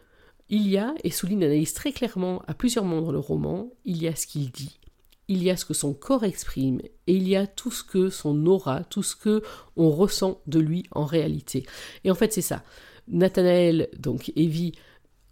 il 0.49 0.67
y 0.67 0.77
a, 0.77 0.93
et 1.03 1.09
Souline 1.09 1.43
analyse 1.43 1.73
très 1.73 1.91
clairement 1.91 2.43
à 2.47 2.53
plusieurs 2.53 2.85
moments 2.85 3.07
dans 3.07 3.11
le 3.11 3.19
roman, 3.19 3.71
il 3.83 4.01
y 4.01 4.07
a 4.07 4.15
ce 4.15 4.27
qu'il 4.27 4.51
dit, 4.51 4.79
il 5.27 5.41
y 5.41 5.49
a 5.49 5.57
ce 5.57 5.65
que 5.65 5.73
son 5.73 5.93
corps 5.93 6.23
exprime 6.23 6.81
et 7.07 7.15
il 7.15 7.27
y 7.27 7.35
a 7.35 7.47
tout 7.47 7.71
ce 7.71 7.83
que 7.83 8.09
son 8.09 8.45
aura, 8.45 8.83
tout 8.83 9.03
ce 9.03 9.15
que 9.15 9.41
on 9.75 9.89
ressent 9.89 10.41
de 10.45 10.59
lui 10.59 10.83
en 10.91 11.05
réalité. 11.05 11.65
Et 12.03 12.11
en 12.11 12.15
fait, 12.15 12.31
c'est 12.31 12.41
ça. 12.41 12.63
Nathanaël, 13.07 13.89
donc 13.97 14.31
Evie, 14.35 14.73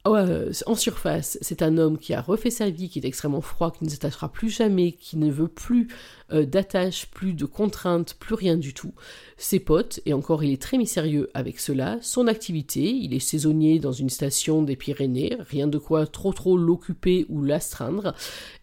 euh, 0.07 0.51
en 0.65 0.75
surface, 0.75 1.37
c'est 1.41 1.61
un 1.61 1.77
homme 1.77 1.97
qui 1.97 2.13
a 2.13 2.21
refait 2.21 2.49
sa 2.49 2.69
vie, 2.69 2.89
qui 2.89 2.99
est 2.99 3.05
extrêmement 3.05 3.41
froid, 3.41 3.71
qui 3.71 3.85
ne 3.85 3.89
s'attachera 3.89 4.29
plus 4.29 4.49
jamais, 4.49 4.91
qui 4.91 5.17
ne 5.17 5.31
veut 5.31 5.47
plus 5.47 5.87
euh, 6.33 6.45
d'attache, 6.45 7.07
plus 7.07 7.33
de 7.33 7.45
contraintes, 7.45 8.15
plus 8.15 8.35
rien 8.35 8.57
du 8.57 8.73
tout. 8.73 8.93
Ses 9.37 9.59
potes, 9.59 9.99
et 10.05 10.13
encore 10.13 10.43
il 10.43 10.51
est 10.51 10.61
très 10.61 10.77
mystérieux 10.77 11.29
avec 11.33 11.59
cela, 11.59 11.97
son 12.01 12.27
activité, 12.27 12.81
il 12.81 13.13
est 13.13 13.19
saisonnier 13.19 13.79
dans 13.79 13.91
une 13.91 14.09
station 14.09 14.63
des 14.63 14.75
Pyrénées, 14.75 15.37
rien 15.39 15.67
de 15.67 15.77
quoi 15.77 16.07
trop 16.07 16.33
trop 16.33 16.57
l'occuper 16.57 17.25
ou 17.29 17.43
l'astreindre, 17.43 18.13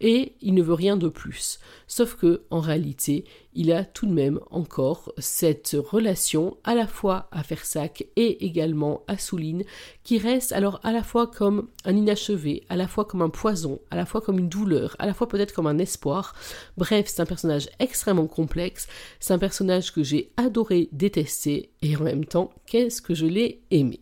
et 0.00 0.34
il 0.40 0.54
ne 0.54 0.62
veut 0.62 0.74
rien 0.74 0.96
de 0.96 1.08
plus. 1.08 1.58
Sauf 1.86 2.14
que, 2.14 2.42
en 2.50 2.60
réalité, 2.60 3.24
il 3.52 3.72
a 3.72 3.84
tout 3.84 4.06
de 4.06 4.12
même 4.12 4.38
encore 4.50 5.12
cette 5.18 5.76
relation 5.78 6.56
à 6.64 6.74
la 6.74 6.86
fois 6.86 7.28
à 7.32 7.42
Fersac 7.42 8.06
et 8.16 8.44
également 8.44 9.02
à 9.08 9.18
Souline, 9.18 9.64
qui 10.04 10.18
reste 10.18 10.52
alors 10.52 10.80
à 10.84 10.92
la 10.92 11.02
fois 11.02 11.26
comme 11.26 11.68
un 11.84 11.96
inachevé, 11.96 12.64
à 12.68 12.76
la 12.76 12.86
fois 12.86 13.04
comme 13.04 13.22
un 13.22 13.28
poison, 13.28 13.80
à 13.90 13.96
la 13.96 14.06
fois 14.06 14.20
comme 14.20 14.38
une 14.38 14.48
douleur, 14.48 14.94
à 14.98 15.06
la 15.06 15.14
fois 15.14 15.28
peut-être 15.28 15.52
comme 15.52 15.66
un 15.66 15.78
espoir. 15.78 16.34
Bref, 16.76 17.06
c'est 17.08 17.20
un 17.20 17.26
personnage 17.26 17.59
extrêmement 17.78 18.26
complexe, 18.26 18.88
c'est 19.18 19.34
un 19.34 19.38
personnage 19.38 19.92
que 19.92 20.02
j'ai 20.02 20.32
adoré 20.36 20.88
détester, 20.92 21.70
et 21.82 21.96
en 21.96 22.02
même 22.02 22.24
temps, 22.24 22.50
qu'est-ce 22.66 23.02
que 23.02 23.14
je 23.14 23.26
l'ai 23.26 23.62
aimé? 23.70 24.00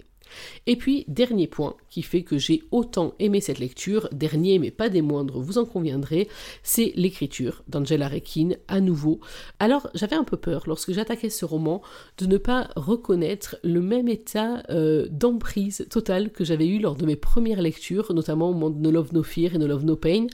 Et 0.66 0.76
puis, 0.76 1.04
dernier 1.08 1.46
point 1.46 1.74
qui 1.90 2.02
fait 2.02 2.22
que 2.22 2.38
j'ai 2.38 2.62
autant 2.70 3.14
aimé 3.18 3.40
cette 3.40 3.58
lecture, 3.58 4.08
dernier 4.12 4.58
mais 4.58 4.70
pas 4.70 4.88
des 4.88 5.02
moindres, 5.02 5.40
vous 5.40 5.58
en 5.58 5.64
conviendrez, 5.64 6.28
c'est 6.62 6.92
l'écriture 6.96 7.62
d'Angela 7.68 8.08
Rekin 8.08 8.50
à 8.68 8.80
nouveau. 8.80 9.20
Alors, 9.58 9.88
j'avais 9.94 10.16
un 10.16 10.24
peu 10.24 10.36
peur 10.36 10.64
lorsque 10.66 10.92
j'attaquais 10.92 11.30
ce 11.30 11.44
roman 11.44 11.82
de 12.18 12.26
ne 12.26 12.38
pas 12.38 12.68
reconnaître 12.76 13.56
le 13.62 13.80
même 13.80 14.08
état 14.08 14.62
euh, 14.70 15.06
d'emprise 15.10 15.86
totale 15.90 16.30
que 16.30 16.44
j'avais 16.44 16.66
eu 16.66 16.78
lors 16.78 16.96
de 16.96 17.06
mes 17.06 17.16
premières 17.16 17.62
lectures, 17.62 18.12
notamment 18.14 18.50
au 18.50 18.52
moment 18.52 18.70
de 18.70 18.78
No 18.78 18.90
Love 18.90 19.12
No 19.12 19.22
Fear 19.22 19.54
et 19.54 19.58
No 19.58 19.66
Love 19.66 19.84
No 19.84 19.96
Pain, 19.96 20.26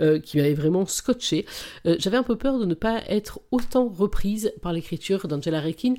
euh, 0.00 0.18
qui 0.18 0.36
m'avait 0.36 0.54
vraiment 0.54 0.86
scotché. 0.86 1.46
Euh, 1.86 1.96
j'avais 1.98 2.16
un 2.16 2.22
peu 2.22 2.36
peur 2.36 2.58
de 2.58 2.64
ne 2.64 2.74
pas 2.74 3.02
être 3.08 3.40
autant 3.50 3.88
reprise 3.88 4.52
par 4.62 4.72
l'écriture 4.72 5.26
d'Angela 5.28 5.60
Rekin. 5.60 5.94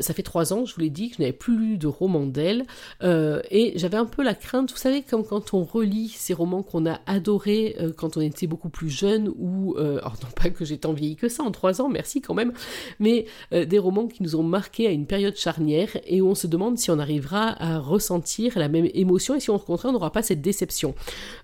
ça 0.00 0.14
fait 0.14 0.22
trois 0.22 0.52
ans, 0.52 0.64
je 0.64 0.74
vous 0.74 0.80
l'ai 0.80 0.90
dit, 0.90 1.10
que 1.10 1.16
je 1.16 1.22
n'avais 1.22 1.32
plus 1.32 1.58
lu 1.58 1.78
de 1.78 1.86
roman 1.86 2.26
d'elle. 2.26 2.64
Euh, 3.02 3.40
et 3.50 3.72
j'avais 3.76 3.96
un 3.96 4.04
peu 4.04 4.22
la 4.22 4.34
crainte, 4.34 4.70
vous 4.70 4.76
savez, 4.76 5.02
comme 5.02 5.24
quand 5.24 5.54
on 5.54 5.64
relit 5.64 6.08
ces 6.08 6.34
romans 6.34 6.62
qu'on 6.62 6.86
a 6.86 7.00
adorés 7.06 7.76
euh, 7.80 7.92
quand 7.96 8.16
on 8.16 8.20
était 8.20 8.46
beaucoup 8.46 8.68
plus 8.68 8.90
jeune, 8.90 9.32
ou, 9.38 9.74
euh, 9.76 9.98
alors 9.98 10.16
non 10.22 10.28
pas 10.34 10.50
que 10.50 10.64
j'ai 10.64 10.78
tant 10.78 10.92
vieilli 10.92 11.16
que 11.16 11.28
ça 11.28 11.42
en 11.42 11.50
trois 11.50 11.80
ans, 11.80 11.88
merci 11.88 12.20
quand 12.20 12.34
même, 12.34 12.52
mais 12.98 13.26
des 13.52 13.78
romans 13.78 14.06
qui 14.06 14.22
nous 14.22 14.36
ont 14.36 14.42
marqués 14.42 14.86
à 14.86 14.90
une 14.90 15.06
période 15.06 15.36
charnière 15.36 15.90
et 16.06 16.20
où 16.20 16.28
on 16.28 16.34
se 16.34 16.46
demande 16.46 16.78
si 16.78 16.90
on 16.90 16.98
arrivera 16.98 17.54
à 17.62 17.78
ressentir 17.78 18.58
la 18.58 18.68
même 18.68 18.88
émotion 18.94 19.34
et 19.34 19.40
si 19.40 19.50
au 19.50 19.58
contraire 19.58 19.90
on 19.90 19.94
n'aura 19.94 20.12
pas 20.12 20.22
cette 20.22 20.40
déception. 20.40 20.94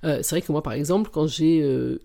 c'est 0.03 0.31
vrai 0.31 0.43
que 0.43 0.53
moi 0.53 0.63
par 0.63 0.73
exemple, 0.73 1.11
quand 1.13 1.27
j'ai 1.27 1.59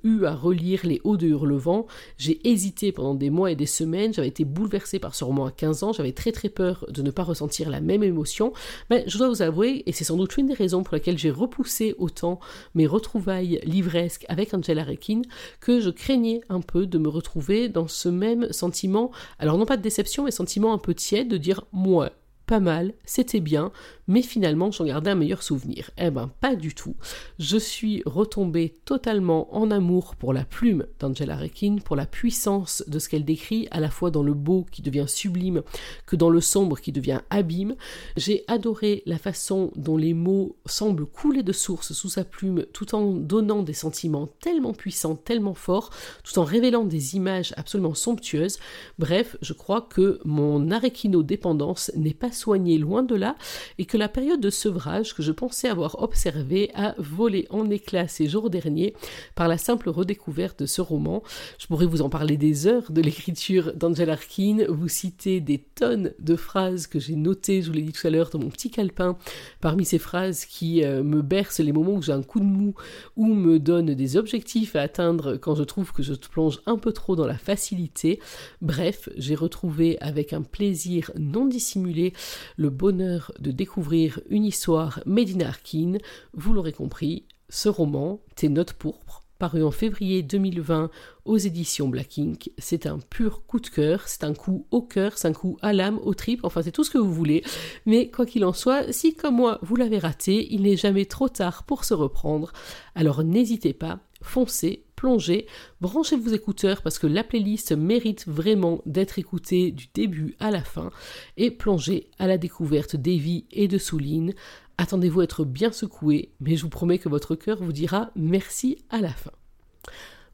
eu 0.03 0.25
à 0.25 0.35
relire 0.35 0.81
Les 0.83 1.01
Hauts 1.03 1.17
de 1.17 1.27
Hurlevent, 1.27 1.85
j'ai 2.17 2.47
hésité 2.47 2.91
pendant 2.91 3.15
des 3.15 3.29
mois 3.29 3.51
et 3.51 3.55
des 3.55 3.65
semaines, 3.65 4.13
j'avais 4.13 4.27
été 4.27 4.45
bouleversée 4.45 4.99
par 4.99 5.15
ce 5.15 5.23
roman 5.23 5.45
à 5.45 5.51
15 5.51 5.83
ans, 5.83 5.93
j'avais 5.93 6.13
très 6.13 6.31
très 6.31 6.49
peur 6.49 6.85
de 6.89 7.01
ne 7.01 7.11
pas 7.11 7.23
ressentir 7.23 7.69
la 7.69 7.81
même 7.81 8.03
émotion, 8.03 8.53
mais 8.89 9.03
je 9.07 9.17
dois 9.17 9.27
vous 9.27 9.34
avouer, 9.41 9.83
et 9.85 9.91
c'est 9.91 10.03
sans 10.03 10.17
doute 10.17 10.37
une 10.37 10.47
des 10.47 10.53
raisons 10.53 10.83
pour 10.83 10.95
lesquelles 10.95 11.17
j'ai 11.17 11.31
repoussé 11.31 11.95
autant 11.97 12.39
mes 12.73 12.87
retrouvailles 12.87 13.59
livresques 13.63 14.25
avec 14.29 14.53
Angela 14.53 14.83
Rekin, 14.83 15.21
que 15.59 15.79
je 15.79 15.89
craignais 15.89 16.41
un 16.49 16.61
peu 16.61 16.85
de 16.85 16.97
me 16.97 17.09
retrouver 17.09 17.69
dans 17.69 17.87
ce 17.87 18.09
même 18.09 18.51
sentiment, 18.51 19.11
alors 19.39 19.57
non 19.57 19.65
pas 19.65 19.77
de 19.77 19.81
déception, 19.81 20.23
mais 20.25 20.31
sentiment 20.31 20.73
un 20.73 20.77
peu 20.77 20.93
tiède 20.93 21.27
de 21.27 21.37
dire 21.37 21.65
moi, 21.71 22.11
pas 22.45 22.59
mal, 22.59 22.93
c'était 23.05 23.39
bien, 23.39 23.71
mais 24.07 24.21
finalement 24.21 24.71
j'en 24.71 24.85
gardais 24.85 25.11
un 25.11 25.15
meilleur 25.15 25.43
souvenir. 25.43 25.91
Eh 25.97 26.09
ben 26.09 26.31
pas 26.39 26.55
du 26.55 26.73
tout. 26.73 26.95
Je 27.39 27.57
suis 27.57 28.01
retombée 28.05 28.73
totalement 28.85 29.55
en 29.55 29.71
amour 29.71 30.15
pour 30.15 30.33
la 30.33 30.45
plume 30.45 30.85
d'Angela 30.99 31.35
Rekin, 31.35 31.77
pour 31.83 31.95
la 31.95 32.05
puissance 32.05 32.83
de 32.87 32.99
ce 32.99 33.09
qu'elle 33.09 33.25
décrit, 33.25 33.67
à 33.71 33.79
la 33.79 33.89
fois 33.89 34.11
dans 34.11 34.23
le 34.23 34.33
beau 34.33 34.65
qui 34.71 34.81
devient 34.81 35.05
sublime, 35.07 35.61
que 36.05 36.15
dans 36.15 36.29
le 36.29 36.41
sombre 36.41 36.79
qui 36.79 36.91
devient 36.91 37.21
abîme. 37.29 37.75
J'ai 38.17 38.43
adoré 38.47 39.03
la 39.05 39.17
façon 39.17 39.71
dont 39.75 39.97
les 39.97 40.13
mots 40.13 40.55
semblent 40.65 41.05
couler 41.05 41.43
de 41.43 41.53
source 41.53 41.93
sous 41.93 42.09
sa 42.09 42.23
plume, 42.23 42.65
tout 42.73 42.95
en 42.95 43.11
donnant 43.13 43.63
des 43.63 43.73
sentiments 43.73 44.27
tellement 44.39 44.73
puissants, 44.73 45.15
tellement 45.15 45.53
forts, 45.53 45.91
tout 46.23 46.37
en 46.39 46.43
révélant 46.43 46.83
des 46.83 47.15
images 47.15 47.53
absolument 47.57 47.93
somptueuses. 47.93 48.59
Bref, 48.99 49.37
je 49.41 49.53
crois 49.53 49.81
que 49.81 50.19
mon 50.25 50.71
arekino 50.71 51.23
dépendance 51.23 51.91
n'est 51.95 52.13
pas 52.13 52.31
soignée 52.31 52.77
loin 52.77 53.03
de 53.03 53.15
là, 53.15 53.35
et 53.77 53.85
que 53.85 53.94
la 53.97 54.09
période 54.09 54.41
de 54.41 54.49
sevrage 54.49 55.13
que 55.13 55.23
je 55.23 55.31
pensais 55.31 55.69
avoir 55.69 56.01
observée 56.01 56.71
a 56.73 56.95
volé 56.97 57.47
en 57.49 57.69
éclats 57.69 58.07
ces 58.07 58.27
jours 58.27 58.49
derniers 58.49 58.93
par 59.35 59.47
la 59.47 59.57
simple 59.57 59.89
redécouverte 59.89 60.59
de 60.59 60.65
ce 60.65 60.81
roman. 60.81 61.23
Je 61.59 61.67
pourrais 61.67 61.85
vous 61.85 62.01
en 62.01 62.09
parler 62.09 62.37
des 62.37 62.67
heures 62.67 62.91
de 62.91 63.01
l'écriture 63.01 63.73
d'Angela 63.73 64.13
Arkin, 64.13 64.65
vous 64.67 64.87
citer 64.87 65.39
des 65.39 65.59
tonnes 65.59 66.13
de 66.19 66.35
phrases 66.35 66.87
que 66.87 66.99
j'ai 66.99 67.15
notées, 67.15 67.61
je 67.61 67.67
vous 67.67 67.73
l'ai 67.73 67.81
dit 67.81 67.91
tout 67.91 68.05
à 68.07 68.09
l'heure, 68.09 68.29
dans 68.29 68.39
mon 68.39 68.49
petit 68.49 68.69
calepin, 68.69 69.17
parmi 69.61 69.85
ces 69.85 69.99
phrases 69.99 70.45
qui 70.45 70.83
euh, 70.83 71.03
me 71.03 71.21
bercent 71.21 71.59
les 71.59 71.71
moments 71.71 71.93
où 71.93 72.01
j'ai 72.01 72.11
un 72.11 72.23
coup 72.23 72.39
de 72.39 72.45
mou 72.45 72.75
ou 73.15 73.27
me 73.33 73.59
donnent 73.59 73.93
des 73.93 74.17
objectifs 74.17 74.75
à 74.75 74.81
atteindre 74.81 75.37
quand 75.37 75.55
je 75.55 75.63
trouve 75.63 75.93
que 75.93 76.03
je 76.03 76.13
plonge 76.13 76.59
un 76.65 76.77
peu 76.77 76.91
trop 76.91 77.15
dans 77.15 77.27
la 77.27 77.37
facilité. 77.37 78.19
Bref, 78.61 79.09
j'ai 79.15 79.35
retrouvé 79.35 79.97
avec 80.01 80.33
un 80.33 80.41
plaisir 80.41 81.11
non 81.17 81.45
dissimulé 81.45 82.13
le 82.57 82.69
bonheur 82.69 83.31
de 83.39 83.51
découvrir 83.51 83.84
une 84.29 84.45
histoire 84.45 85.01
made 85.05 85.29
in 85.35 85.45
Arkin. 85.45 85.97
Vous 86.33 86.53
l'aurez 86.53 86.73
compris, 86.73 87.25
ce 87.49 87.69
roman, 87.69 88.19
Tes 88.35 88.49
notes 88.49 88.73
pourpres, 88.73 89.23
paru 89.37 89.63
en 89.63 89.71
février 89.71 90.23
2020 90.23 90.89
aux 91.25 91.37
éditions 91.37 91.89
Black 91.89 92.17
Ink. 92.17 92.51
C'est 92.57 92.85
un 92.85 92.99
pur 92.99 93.45
coup 93.45 93.59
de 93.59 93.67
cœur, 93.67 94.07
c'est 94.07 94.23
un 94.23 94.33
coup 94.33 94.65
au 94.71 94.81
cœur, 94.81 95.17
c'est 95.17 95.27
un 95.27 95.33
coup 95.33 95.57
à 95.61 95.73
l'âme, 95.73 95.99
au 96.03 96.13
trip, 96.13 96.41
enfin 96.43 96.61
c'est 96.61 96.71
tout 96.71 96.83
ce 96.83 96.89
que 96.89 96.97
vous 96.97 97.13
voulez. 97.13 97.43
Mais 97.85 98.09
quoi 98.09 98.25
qu'il 98.25 98.45
en 98.45 98.53
soit, 98.53 98.91
si 98.91 99.13
comme 99.15 99.35
moi 99.35 99.59
vous 99.61 99.75
l'avez 99.75 99.99
raté, 99.99 100.47
il 100.53 100.63
n'est 100.63 100.77
jamais 100.77 101.05
trop 101.05 101.29
tard 101.29 101.63
pour 101.63 101.83
se 101.83 101.93
reprendre. 101.93 102.53
Alors 102.95 103.23
n'hésitez 103.23 103.73
pas, 103.73 103.99
foncez, 104.21 104.85
plongez, 104.95 105.45
branchez 105.81 106.15
vos 106.15 106.31
écouteurs 106.31 106.81
parce 106.81 106.99
que 106.99 107.07
la 107.07 107.23
playlist 107.23 107.71
mérite 107.73 108.27
vraiment 108.27 108.81
d'être 108.85 109.19
écoutée 109.19 109.71
du 109.71 109.87
début 109.93 110.35
à 110.39 110.51
la 110.51 110.61
fin 110.61 110.91
et 111.37 111.51
plongez 111.51 112.09
à 112.19 112.27
la 112.27 112.37
découverte 112.37 112.95
d'Evie 112.95 113.45
et 113.51 113.67
de 113.67 113.77
Souline. 113.77 114.33
Attendez-vous 114.77 115.21
à 115.21 115.23
être 115.25 115.45
bien 115.45 115.71
secoué, 115.71 116.31
mais 116.39 116.55
je 116.55 116.63
vous 116.63 116.69
promets 116.69 116.99
que 116.99 117.09
votre 117.09 117.35
cœur 117.35 117.61
vous 117.61 117.73
dira 117.73 118.11
merci 118.15 118.77
à 118.89 118.99
la 118.99 119.11
fin. 119.11 119.31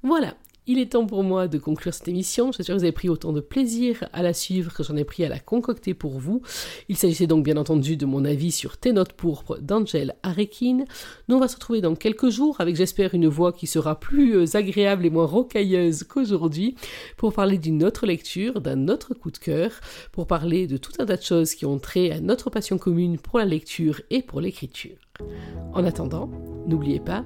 Voilà, 0.03 0.35
il 0.67 0.77
est 0.77 0.91
temps 0.91 1.05
pour 1.05 1.23
moi 1.23 1.47
de 1.47 1.57
conclure 1.57 1.93
cette 1.93 2.07
émission. 2.07 2.51
J'espère 2.51 2.75
que 2.75 2.79
vous 2.79 2.85
avez 2.85 2.91
pris 2.91 3.09
autant 3.09 3.33
de 3.33 3.41
plaisir 3.41 4.03
à 4.13 4.21
la 4.21 4.33
suivre 4.33 4.73
que 4.73 4.83
j'en 4.83 4.95
ai 4.95 5.03
pris 5.03 5.25
à 5.25 5.29
la 5.29 5.39
concocter 5.39 5.93
pour 5.93 6.19
vous. 6.19 6.41
Il 6.87 6.97
s'agissait 6.97 7.27
donc 7.27 7.43
bien 7.43 7.57
entendu 7.57 7.97
de 7.97 8.05
mon 8.05 8.25
avis 8.25 8.51
sur 8.51 8.77
Tes 8.77 8.93
notes 8.93 9.13
pourpres 9.13 9.57
d'Angel 9.59 10.15
Arekin. 10.23 10.85
Nous 11.27 11.35
on 11.35 11.39
va 11.39 11.47
se 11.47 11.55
retrouver 11.55 11.81
dans 11.81 11.95
quelques 11.95 12.29
jours 12.29 12.57
avec 12.59 12.75
j'espère 12.75 13.13
une 13.15 13.27
voix 13.27 13.53
qui 13.53 13.65
sera 13.65 13.99
plus 13.99 14.35
euh, 14.35 14.55
agréable 14.55 15.05
et 15.05 15.09
moins 15.09 15.25
rocailleuse 15.25 16.03
qu'aujourd'hui 16.03 16.75
pour 17.17 17.33
parler 17.33 17.57
d'une 17.57 17.83
autre 17.83 18.05
lecture, 18.05 18.61
d'un 18.61 18.87
autre 18.87 19.13
coup 19.13 19.31
de 19.31 19.39
cœur, 19.39 19.71
pour 20.11 20.27
parler 20.27 20.67
de 20.67 20.77
tout 20.77 20.93
un 20.99 21.05
tas 21.05 21.17
de 21.17 21.23
choses 21.23 21.55
qui 21.55 21.65
ont 21.65 21.79
trait 21.79 22.11
à 22.11 22.19
notre 22.19 22.49
passion 22.49 22.77
commune 22.77 23.17
pour 23.17 23.39
la 23.39 23.45
lecture 23.45 24.01
et 24.09 24.21
pour 24.21 24.41
l'écriture. 24.41 24.97
En 25.73 25.85
attendant, 25.85 26.29
n'oubliez 26.67 26.99
pas 26.99 27.25